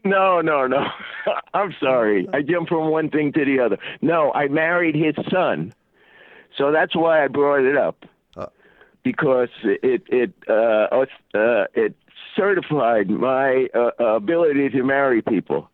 [0.04, 0.86] No, no, no.
[1.54, 2.28] I'm sorry.
[2.32, 3.78] I jumped from one thing to the other.
[4.00, 5.74] No, I married his son.
[6.57, 8.04] So that's why I brought it up.
[8.36, 8.46] Uh.
[9.02, 11.04] Because it it uh,
[11.34, 11.94] uh it
[12.37, 15.70] certified my uh, ability to marry people.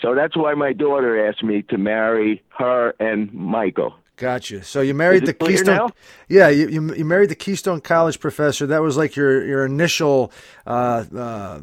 [0.00, 3.94] So that's why my daughter asked me to marry her and Michael.
[4.16, 4.62] Gotcha.
[4.64, 5.76] So you married the Keystone.
[5.76, 5.90] now?
[6.28, 8.66] Yeah, you, you you married the Keystone College professor.
[8.66, 10.30] That was like your your initial
[10.66, 11.60] uh, uh,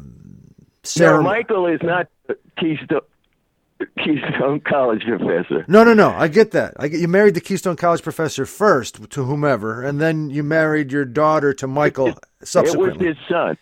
[0.82, 1.24] ceremony.
[1.24, 2.08] Michael is not
[2.58, 3.00] Keystone
[4.04, 5.64] Keystone College professor.
[5.68, 6.10] No, no, no.
[6.10, 6.74] I get that.
[6.78, 10.90] I get, you married the Keystone College professor first to whomever, and then you married
[10.90, 13.56] your daughter to Michael It was his son.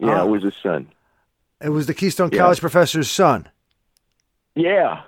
[0.00, 0.24] Yeah, Ah.
[0.24, 0.86] it was his son.
[1.62, 2.40] It was the Keystone Yeah.
[2.40, 3.48] College professor's son.
[4.54, 5.02] Yeah.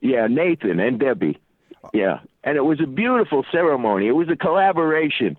[0.00, 1.38] Yeah, Nathan and Debbie.
[1.92, 2.20] Yeah.
[2.44, 4.06] And it was a beautiful ceremony.
[4.08, 5.36] It was a collaboration.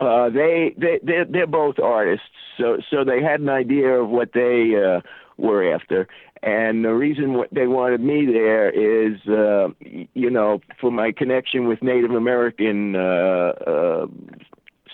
[0.00, 2.26] Uh they they they're, they're both artists,
[2.58, 5.00] so so they had an idea of what they uh
[5.36, 6.08] were after.
[6.42, 9.68] And the reason what they wanted me there is uh
[10.14, 14.06] you know, for my connection with Native American uh uh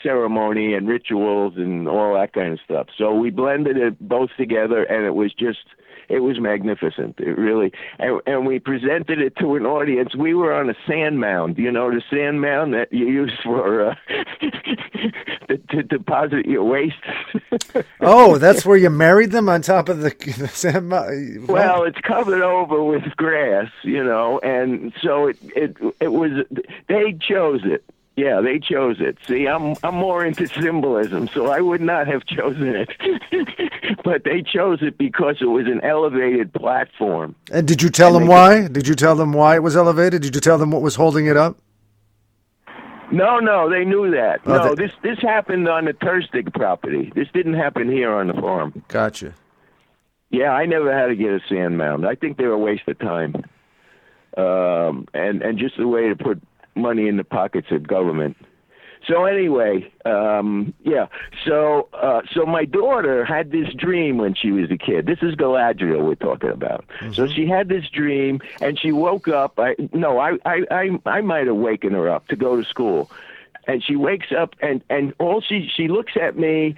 [0.02, 2.88] ceremony and rituals and all that kind of stuff.
[2.96, 5.58] So we blended it both together, and it was just
[6.08, 7.18] it was magnificent.
[7.20, 10.14] It really and, and we presented it to an audience.
[10.16, 13.90] We were on a sand mound, you know, the sand mound that you use for
[13.90, 13.94] uh,
[15.48, 16.94] to, to deposit your waste.
[18.00, 20.88] Oh, that's where you married them on top of the, the sand.
[20.88, 21.08] mo-
[21.46, 26.44] Well, it's covered over with grass, you know, and so it it it was.
[26.88, 27.84] They chose it.
[28.20, 29.16] Yeah, they chose it.
[29.26, 32.90] See, I'm I'm more into symbolism, so I would not have chosen it,
[34.04, 37.34] but they chose it because it was an elevated platform.
[37.50, 38.68] and did you tell and them why?
[38.68, 40.20] Did you tell them why it was elevated?
[40.20, 41.56] Did you tell them what was holding it up?
[43.10, 44.40] No, no, they knew that.
[44.44, 47.10] Oh, no, they- this this happened on the Turstig property.
[47.14, 48.82] This didn't happen here on the farm.
[48.88, 49.32] Gotcha.
[50.28, 52.06] Yeah, I never had to get a sand mound.
[52.06, 53.34] I think they were a waste of time,
[54.36, 56.42] um, and and just a way to put
[56.74, 58.36] money in the pockets of government.
[59.06, 61.06] So anyway, um, yeah.
[61.46, 65.06] So uh, so my daughter had this dream when she was a kid.
[65.06, 66.84] This is Galadriel we're talking about.
[67.14, 69.58] So she had this dream, and she woke up.
[69.58, 73.10] I no, I I I, I might have waken her up to go to school,
[73.66, 76.76] and she wakes up, and and all she she looks at me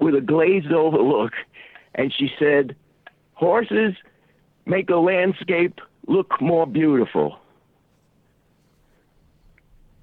[0.00, 1.32] with a glazed over look,
[1.94, 2.74] and she said,
[3.34, 3.94] "Horses
[4.66, 7.38] make a landscape look more beautiful."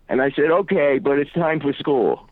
[0.09, 2.27] And I said, okay, but it's time for school.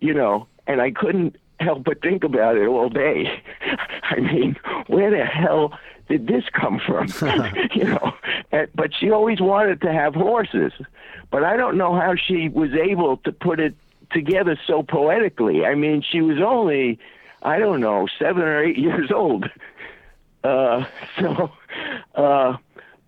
[0.00, 3.42] You know, and I couldn't help but think about it all day.
[4.02, 4.56] I mean,
[4.88, 5.78] where the hell
[6.08, 7.08] did this come from?
[7.74, 8.12] you know,
[8.52, 10.72] and, but she always wanted to have horses.
[11.30, 13.74] But I don't know how she was able to put it
[14.12, 15.64] together so poetically.
[15.64, 16.98] I mean, she was only,
[17.42, 19.50] I don't know, seven or eight years old.
[20.44, 20.84] Uh,
[21.18, 21.50] so,
[22.14, 22.56] uh,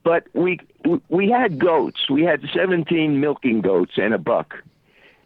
[0.03, 0.59] but we
[1.09, 2.09] we had goats.
[2.09, 4.55] We had seventeen milking goats and a buck,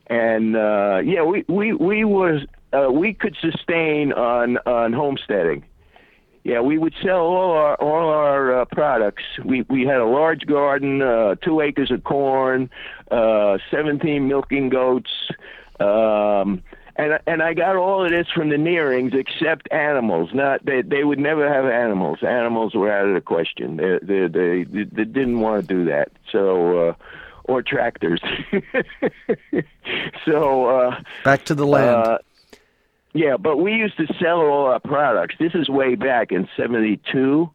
[0.07, 2.42] and uh, yeah, we we we was
[2.72, 5.64] uh, we could sustain on on homesteading.
[6.44, 9.22] Yeah, we would sell all our all our uh, products.
[9.44, 12.68] We we had a large garden, uh, two acres of corn,
[13.11, 15.11] uh, seventeen milking goats,
[15.78, 16.62] um,
[17.03, 20.30] and and I got all of this from the nearings except animals.
[20.32, 22.18] Not they they would never have animals.
[22.22, 23.76] Animals were out of the question.
[23.76, 26.12] They they they, they didn't want to do that.
[26.30, 26.90] So.
[26.90, 26.94] Uh,
[27.44, 28.20] or tractors.
[30.24, 32.07] so uh, Back to the land.
[32.07, 32.18] uh,
[33.14, 35.34] yeah, but we used to sell all our products.
[35.38, 37.50] This is way back in 72.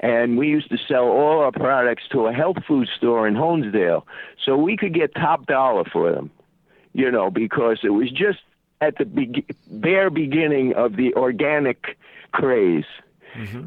[0.00, 4.04] And we used to sell all our products to a health food store in Honesdale.
[4.44, 6.30] So we could get top dollar for them,
[6.92, 8.38] you know, because it was just
[8.80, 11.98] at the be- bare beginning of the organic
[12.32, 12.84] craze.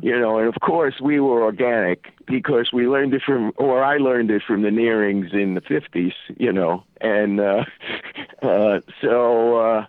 [0.01, 3.97] You know, and of course we were organic because we learned it from, or I
[3.97, 7.63] learned it from the Nearings in the 50s, you know, and uh,
[8.41, 9.85] uh, so, uh,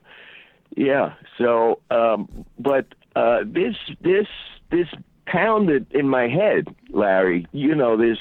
[0.77, 1.14] yeah.
[1.39, 4.27] So, um, but uh, this this
[4.70, 4.89] this
[5.27, 7.47] pounded in my head, Larry.
[7.53, 8.18] You know, this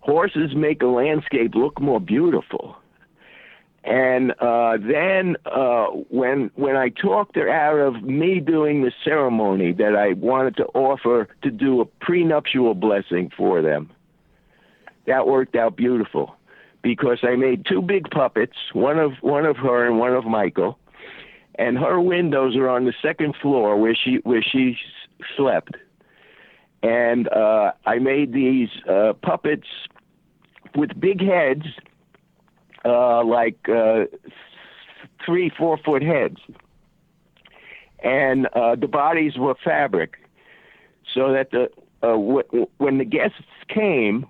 [0.00, 2.76] horses make a landscape look more beautiful.
[3.86, 9.72] And uh, then uh, when when I talked her out of me doing the ceremony
[9.74, 13.92] that I wanted to offer to do a prenuptial blessing for them,
[15.06, 16.34] that worked out beautiful.
[16.82, 20.78] Because I made two big puppets, one of one of her and one of Michael,
[21.56, 24.76] and her windows are on the second floor where she where she
[25.36, 25.76] slept,
[26.82, 29.66] and uh, I made these uh, puppets
[30.74, 31.66] with big heads,
[32.86, 34.04] uh, like uh,
[35.24, 36.38] three four foot heads,
[38.02, 40.14] and uh, the bodies were fabric,
[41.12, 41.70] so that the
[42.02, 44.26] uh, w- when the guests came,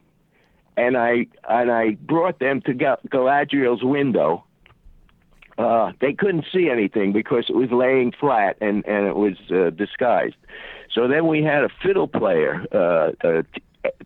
[0.77, 4.47] and I and I brought them to Gal- Galadriel's window
[5.59, 9.71] uh, they couldn't see anything because it was laying flat and, and it was uh,
[9.71, 10.37] disguised.
[10.93, 13.43] So then we had a fiddle player, uh, uh,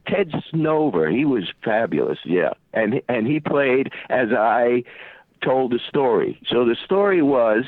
[0.07, 1.11] Ted Snover.
[1.11, 4.85] He was fabulous, yeah, and and he played as I
[5.43, 6.41] told the story.
[6.49, 7.65] So the story was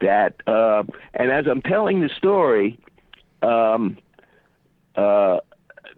[0.00, 2.78] that, uh, and as I'm telling the story,
[3.42, 3.98] um,
[4.96, 5.38] uh,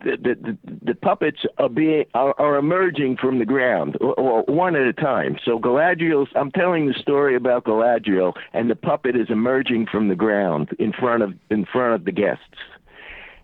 [0.05, 4.76] the, the, the, puppets are being are, are emerging from the ground, or, or one
[4.76, 5.39] at a time.
[5.45, 6.28] So Galadriel's.
[6.34, 10.93] I'm telling the story about Galadriel, and the puppet is emerging from the ground in
[10.93, 12.45] front of in front of the guests,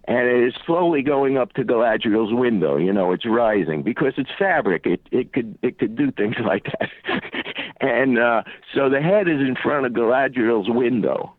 [0.06, 2.76] and it is slowly going up to Galadriel's window.
[2.76, 4.86] You know, it's rising because it's fabric.
[4.86, 6.90] It it could it could do things like that,
[7.80, 8.42] and uh,
[8.74, 11.34] so the head is in front of Galadriel's window.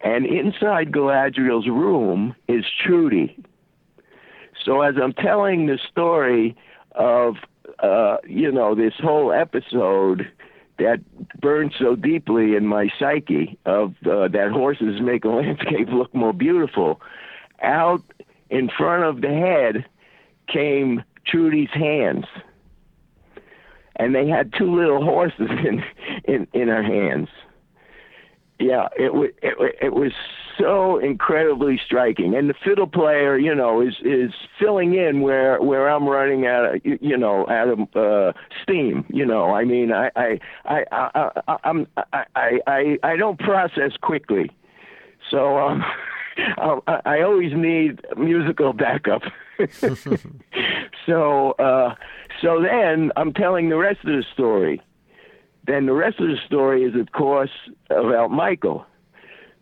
[0.00, 3.36] And inside Galadriel's room is Trudy,
[4.64, 6.56] so as I'm telling the story
[6.92, 7.34] of
[7.80, 10.30] uh, you know this whole episode
[10.78, 11.00] that
[11.40, 16.32] burned so deeply in my psyche of uh, that horses make a landscape look more
[16.32, 17.00] beautiful,
[17.62, 18.02] out
[18.50, 19.84] in front of the head
[20.52, 22.24] came Trudy's hands,
[23.96, 25.84] and they had two little horses in
[26.24, 27.28] in in her hands.
[28.58, 30.12] Yeah, it was it, it was
[30.58, 35.88] so incredibly striking, and the fiddle player, you know, is is filling in where where
[35.88, 38.32] I'm running out of you know out of uh,
[38.62, 39.04] steam.
[39.08, 43.92] You know, I mean, I I I I, I I'm I I I don't process
[44.00, 44.50] quickly,
[45.30, 45.84] so um,
[46.38, 49.22] I, I always need musical backup.
[51.06, 51.94] so uh,
[52.40, 54.80] so then I'm telling the rest of the story
[55.68, 57.50] then the rest of the story is, of course,
[57.90, 58.86] about Michael.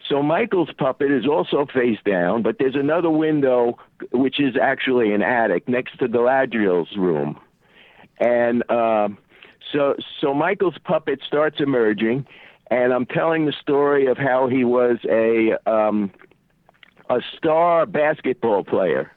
[0.09, 3.77] So Michael's puppet is also face down, but there's another window,
[4.13, 7.41] which is actually an attic next to Galadriel's room,
[8.21, 9.19] and um,
[9.73, 12.25] so so Michael's puppet starts emerging,
[12.71, 16.13] and I'm telling the story of how he was a um,
[17.09, 19.13] a star basketball player,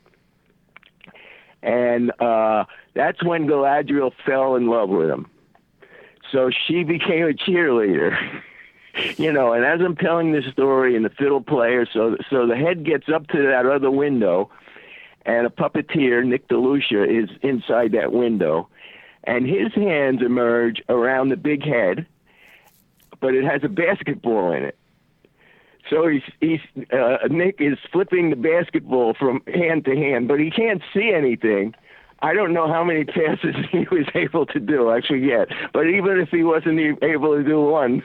[1.62, 5.28] and uh, that's when Galadriel fell in love with him.
[6.32, 8.18] So she became a cheerleader.
[9.18, 12.56] you know, and as I'm telling this story and the fiddle player, so so the
[12.56, 14.50] head gets up to that other window
[15.30, 18.68] and a puppeteer, Nick DeLucia, is inside that window,
[19.24, 22.08] and his hands emerge around the big head,
[23.20, 24.79] but it has a basketball in it.
[25.90, 26.60] So he's he's
[26.92, 31.74] uh, Nick is flipping the basketball from hand to hand, but he can't see anything.
[32.22, 34.92] I don't know how many passes he was able to do.
[34.92, 35.48] actually, yet.
[35.74, 38.04] But even if he wasn't able to do one,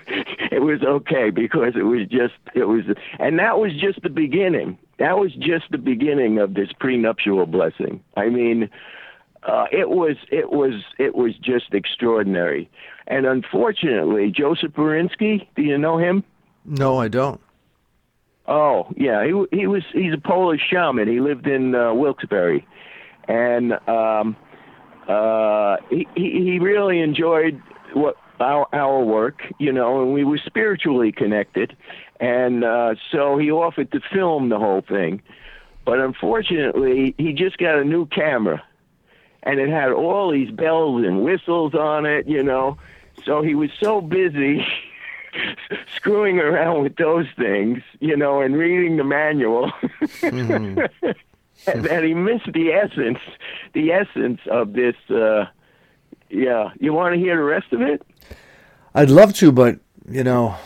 [0.53, 2.85] it was okay because it was just it was,
[3.18, 4.78] and that was just the beginning.
[4.99, 8.03] That was just the beginning of this prenuptial blessing.
[8.16, 8.70] I mean,
[9.43, 12.70] uh, it was it was it was just extraordinary.
[13.07, 16.24] And unfortunately, Joseph Berinsky, do you know him?
[16.64, 17.41] No, I don't.
[18.47, 21.09] Oh yeah, he he was he's a Polish shaman.
[21.09, 22.67] He lived in uh, Wilkes-Barre,
[23.27, 24.37] and um,
[25.09, 27.61] uh, he he really enjoyed
[27.95, 31.75] what our our work, you know, and we were spiritually connected,
[32.21, 35.23] and uh, so he offered to film the whole thing,
[35.87, 38.63] but unfortunately, he just got a new camera,
[39.43, 42.77] and it had all these bells and whistles on it, you know,
[43.25, 44.67] so he was so busy.
[45.97, 49.72] screwing around with those things, you know, and reading the manual,
[50.22, 50.76] and
[51.66, 53.18] that he missed the essence,
[53.72, 54.97] the essence of this.
[55.09, 55.47] Uh,
[56.30, 58.03] yeah, you want to hear the rest of it?
[58.95, 59.78] I'd love to, but
[60.09, 60.57] you know,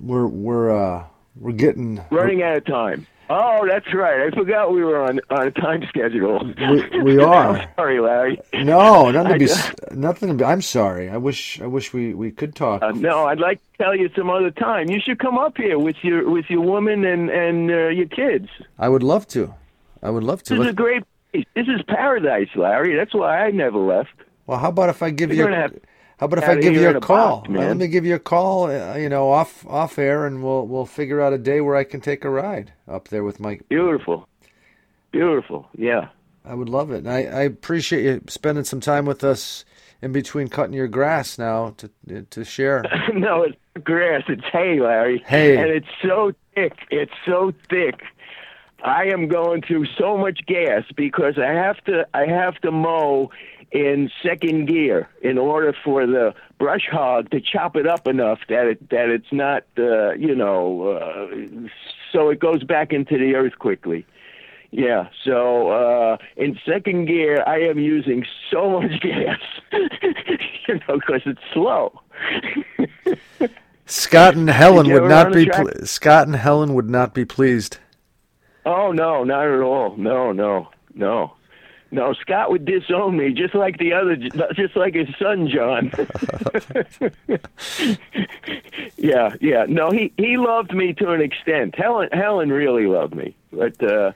[0.00, 1.04] we're we're uh,
[1.36, 3.06] we're getting Running out of time.
[3.34, 4.18] Oh, that's right.
[4.26, 6.38] I forgot we were on on a time schedule.
[6.70, 7.56] We- we are.
[7.56, 8.38] I'm sorry, Larry.
[8.52, 10.28] no nothing to be I- nothing.
[10.28, 11.08] To be, I'm sorry.
[11.08, 12.82] I wish I wish we we could talk.
[12.82, 14.90] Uh, no, I'd like to tell you some other time.
[14.90, 18.48] You should come up here with your with your woman and and uh, your kids.
[18.78, 19.54] I would love to.
[20.02, 20.54] I would love to.
[20.56, 21.02] This is a great
[21.32, 21.46] place.
[21.54, 22.94] This is paradise, Larry.
[22.96, 24.10] That's why I never left.
[24.46, 25.54] well, how about if I give You're you?
[25.54, 25.78] gonna a- have-
[26.22, 27.40] How about if I give you a call?
[27.40, 27.50] box.
[27.50, 28.70] Let me give you a call.
[28.70, 31.82] Uh, you know, off off air, and we'll we'll figure out a day where I
[31.82, 33.68] can take a ride up there with Mike.
[33.68, 34.28] Beautiful,
[35.10, 35.68] beautiful.
[35.76, 36.10] Yeah.
[36.44, 36.98] I would love it.
[36.98, 39.64] And I I appreciate you spending some time with us
[40.00, 42.84] in between cutting your grass now to to share.
[43.12, 44.22] no, it's grass.
[44.28, 45.24] It's hay, Larry.
[45.26, 45.56] Hay.
[45.56, 46.74] And it's so thick.
[46.92, 48.00] It's so thick.
[48.84, 52.06] I am going through so much gas because I have to.
[52.14, 53.32] I have to mow
[53.72, 58.66] in second gear in order for the brush hog to chop it up enough that
[58.66, 59.64] it that it's not.
[59.78, 60.88] Uh, you know.
[60.88, 61.68] Uh,
[62.12, 64.06] so it goes back into the earth quickly.
[64.70, 69.38] Yeah, so uh, in second gear, I am using so much gas,
[70.66, 72.00] you know, because it's slow.
[73.86, 77.78] Scott and Helen would not be ple- Scott and Helen would not be pleased.
[78.64, 79.96] Oh no, not at all.
[79.96, 81.34] No, no, no,
[81.92, 82.12] no.
[82.14, 84.16] Scott would disown me, just like the other,
[84.54, 85.92] just like his son John.
[88.96, 89.66] yeah, yeah.
[89.68, 91.76] No, he he loved me to an extent.
[91.76, 94.12] Helen Helen really loved me, but uh,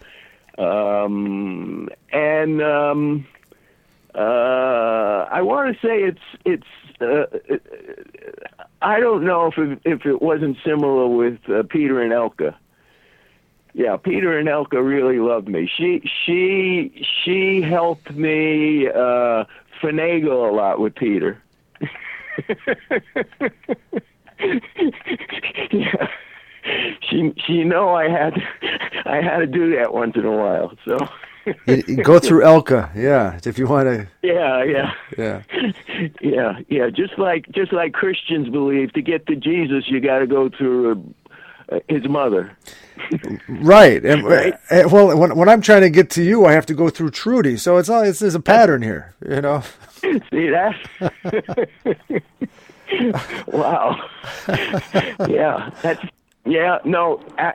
[0.58, 3.26] um, and um,
[4.14, 6.66] uh, I want to say it's it's.
[6.98, 7.26] Uh,
[8.80, 12.54] I don't know if it, if it wasn't similar with uh, Peter and Elka.
[13.78, 15.70] Yeah, Peter and Elka really loved me.
[15.76, 19.44] She she she helped me uh
[19.82, 21.42] finagle a lot with Peter.
[25.72, 26.08] yeah.
[27.08, 28.34] She she know I had
[29.04, 30.72] I had to do that once in a while.
[30.84, 30.98] So
[31.66, 34.08] You- you go through Elka, yeah, if you want to.
[34.22, 34.92] yeah, yeah.
[35.16, 35.42] Yeah,
[36.20, 36.90] Yeah, yeah.
[36.90, 40.92] Just like just like Christians believe, to get to Jesus, you got to go through
[40.92, 40.94] uh,
[41.88, 42.56] his mother.
[43.48, 44.04] right.
[44.04, 44.54] And, Right.
[44.70, 47.10] uh, well, when when I'm trying to get to you, I have to go through
[47.10, 47.56] Trudy.
[47.56, 49.62] So it's all it's, there's a pattern here, you know.
[50.30, 50.74] See that?
[53.48, 53.96] wow.
[55.28, 56.02] yeah, that's
[56.44, 56.78] yeah.
[56.84, 57.52] No, I,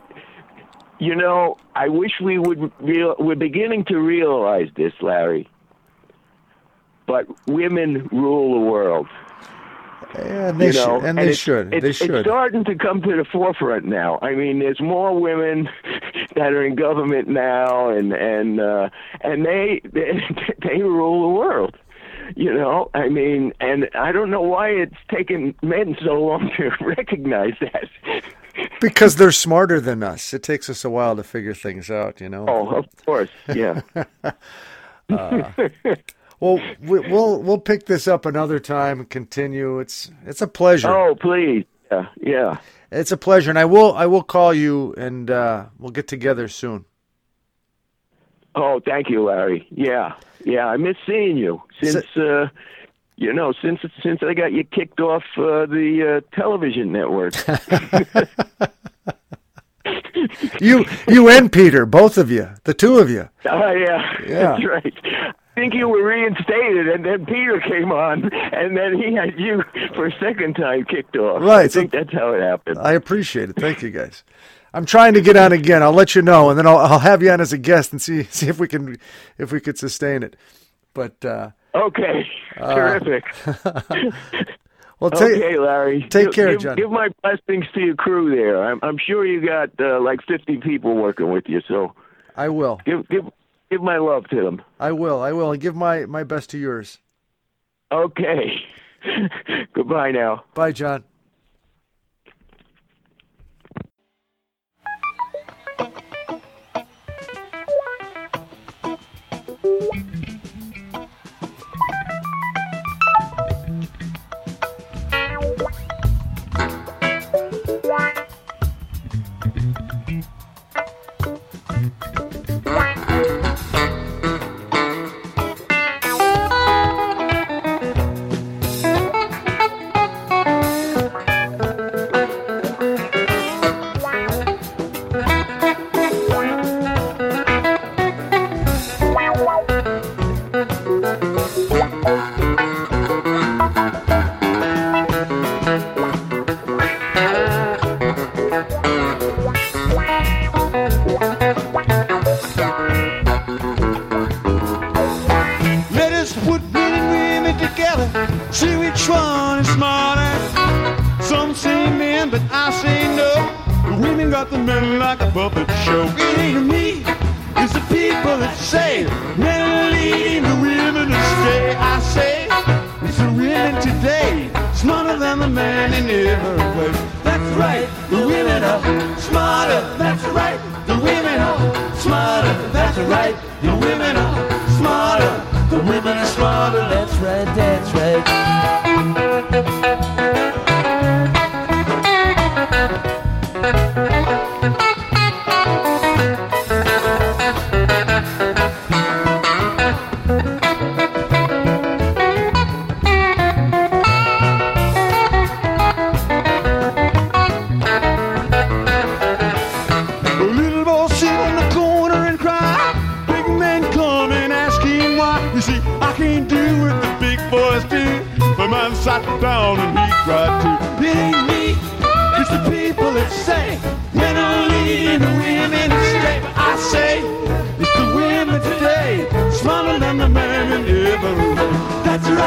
[1.00, 2.72] you know, I wish we would.
[2.80, 5.50] Real, we're beginning to realize this, Larry.
[7.08, 9.08] But women rule the world.
[10.16, 11.06] And they you know, should.
[11.08, 11.74] And they it's- should.
[11.74, 12.26] It's, they It's should.
[12.26, 14.20] starting to come to the forefront now.
[14.22, 15.70] I mean, there's more women
[16.36, 18.90] that are in government now, and and uh,
[19.22, 20.22] and they, they
[20.64, 21.78] they rule the world.
[22.36, 26.72] You know, I mean, and I don't know why it's taken men so long to
[26.86, 27.90] recognize that.
[28.80, 30.34] Because they're smarter than us.
[30.34, 32.46] It takes us a while to figure things out, you know.
[32.48, 33.82] Oh, of course, yeah.
[36.42, 39.80] Well, we, we'll we'll pick this up another time and continue.
[39.80, 40.90] It's it's a pleasure.
[40.90, 42.58] oh, please, yeah, yeah.
[42.92, 46.48] It's a pleasure, and I will I will call you, and uh, we'll get together
[46.50, 46.86] soon.
[48.56, 49.66] Oh, thank you, Larry.
[49.72, 50.66] Yeah, yeah.
[50.66, 52.48] I miss seeing you since uh,
[53.18, 57.36] you know since since I got you kicked off uh, the uh, television network.
[60.60, 63.28] You you and Peter, both of you, the two of you.
[63.46, 64.58] Oh yeah, Yeah.
[64.58, 64.94] that's right.
[65.52, 69.64] I think you were reinstated, and then Peter came on, and then he had you
[69.96, 71.42] for a second time kicked off.
[71.42, 72.78] Right, I so- think that's how it happened.
[72.80, 73.58] I appreciate it.
[73.58, 74.24] Thank you, guys.
[74.74, 75.84] I'm trying to get on again.
[75.84, 78.02] I'll let you know, and then I'll I'll have you on as a guest and
[78.02, 78.96] see see if we can
[79.38, 80.38] if we could sustain it.
[80.94, 82.26] But uh, Okay,
[82.58, 83.24] terrific.
[85.00, 86.02] well, take okay, Larry.
[86.10, 86.76] take Give- care, give, John.
[86.78, 88.64] Give my blessings to your crew there.
[88.64, 91.94] I'm, I'm sure you got uh, like 50 people working with you, so
[92.36, 92.80] I will.
[92.86, 93.26] give give
[93.72, 94.62] give my love to them.
[94.80, 95.22] I will.
[95.22, 95.52] I will.
[95.52, 97.00] And give my, my best to yours.
[97.92, 98.52] Okay.
[99.74, 100.44] Goodbye now.
[100.54, 101.04] Bye, John.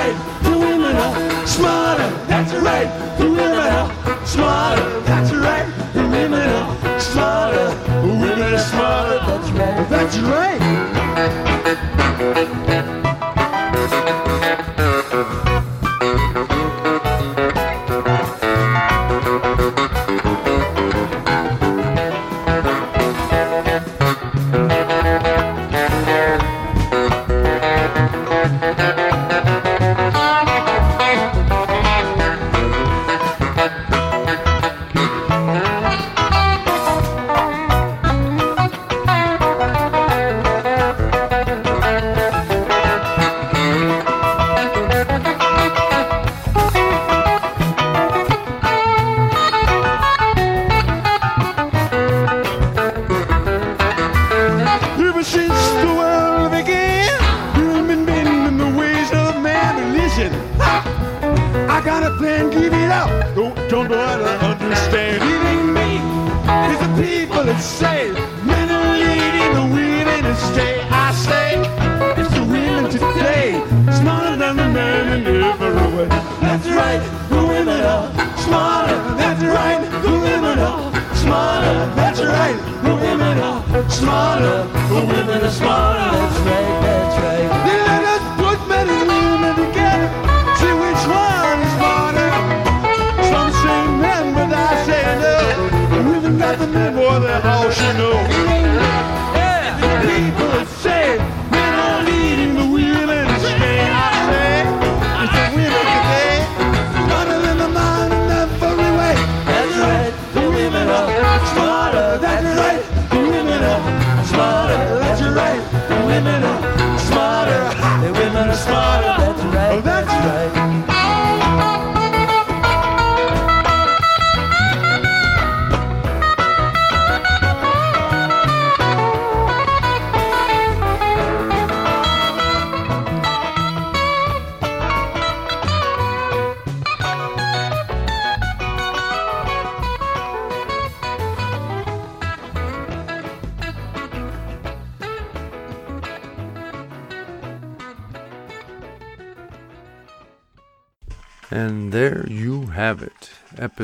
[0.05, 0.43] right.
[0.43, 2.09] The women are smarter.
[2.27, 3.19] That's right.
[3.19, 5.01] The women are smarter.
[5.01, 5.67] That's right.
[5.95, 7.69] The women are smarter.
[8.03, 9.19] Women are smarter.
[9.27, 9.89] That's right.
[9.89, 10.74] That's right.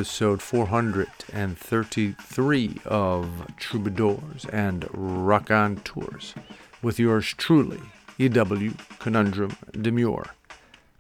[0.00, 3.28] episode 433 of
[3.58, 6.34] Troubadours and Raconteurs
[6.80, 7.82] with yours truly,
[8.16, 10.24] EW Conundrum Demure.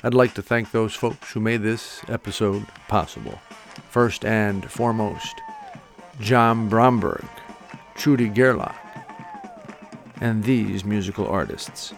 [0.04, 3.40] I'd like to thank those folks who made this episode possible.
[3.88, 5.40] First and foremost,
[6.20, 7.24] John Bromberg,
[7.94, 8.76] Trudy Gerlach,
[10.20, 11.94] and these musical artists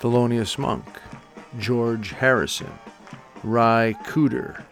[0.00, 0.86] Thelonious Monk,
[1.58, 2.72] George Harrison,
[3.44, 4.64] Ry Cooder,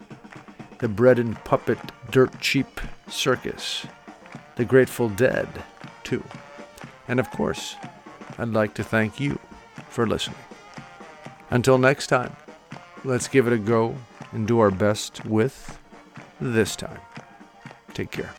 [0.78, 1.78] the Bread and Puppet
[2.10, 3.86] Dirt Cheap Circus,
[4.56, 5.48] the Grateful Dead,
[6.04, 6.22] too.
[7.08, 7.76] And of course,
[8.38, 9.38] I'd like to thank you
[9.88, 10.38] for listening.
[11.50, 12.36] Until next time,
[13.04, 13.96] let's give it a go
[14.32, 15.78] and do our best with
[16.40, 17.00] this time.
[17.94, 18.34] Take care.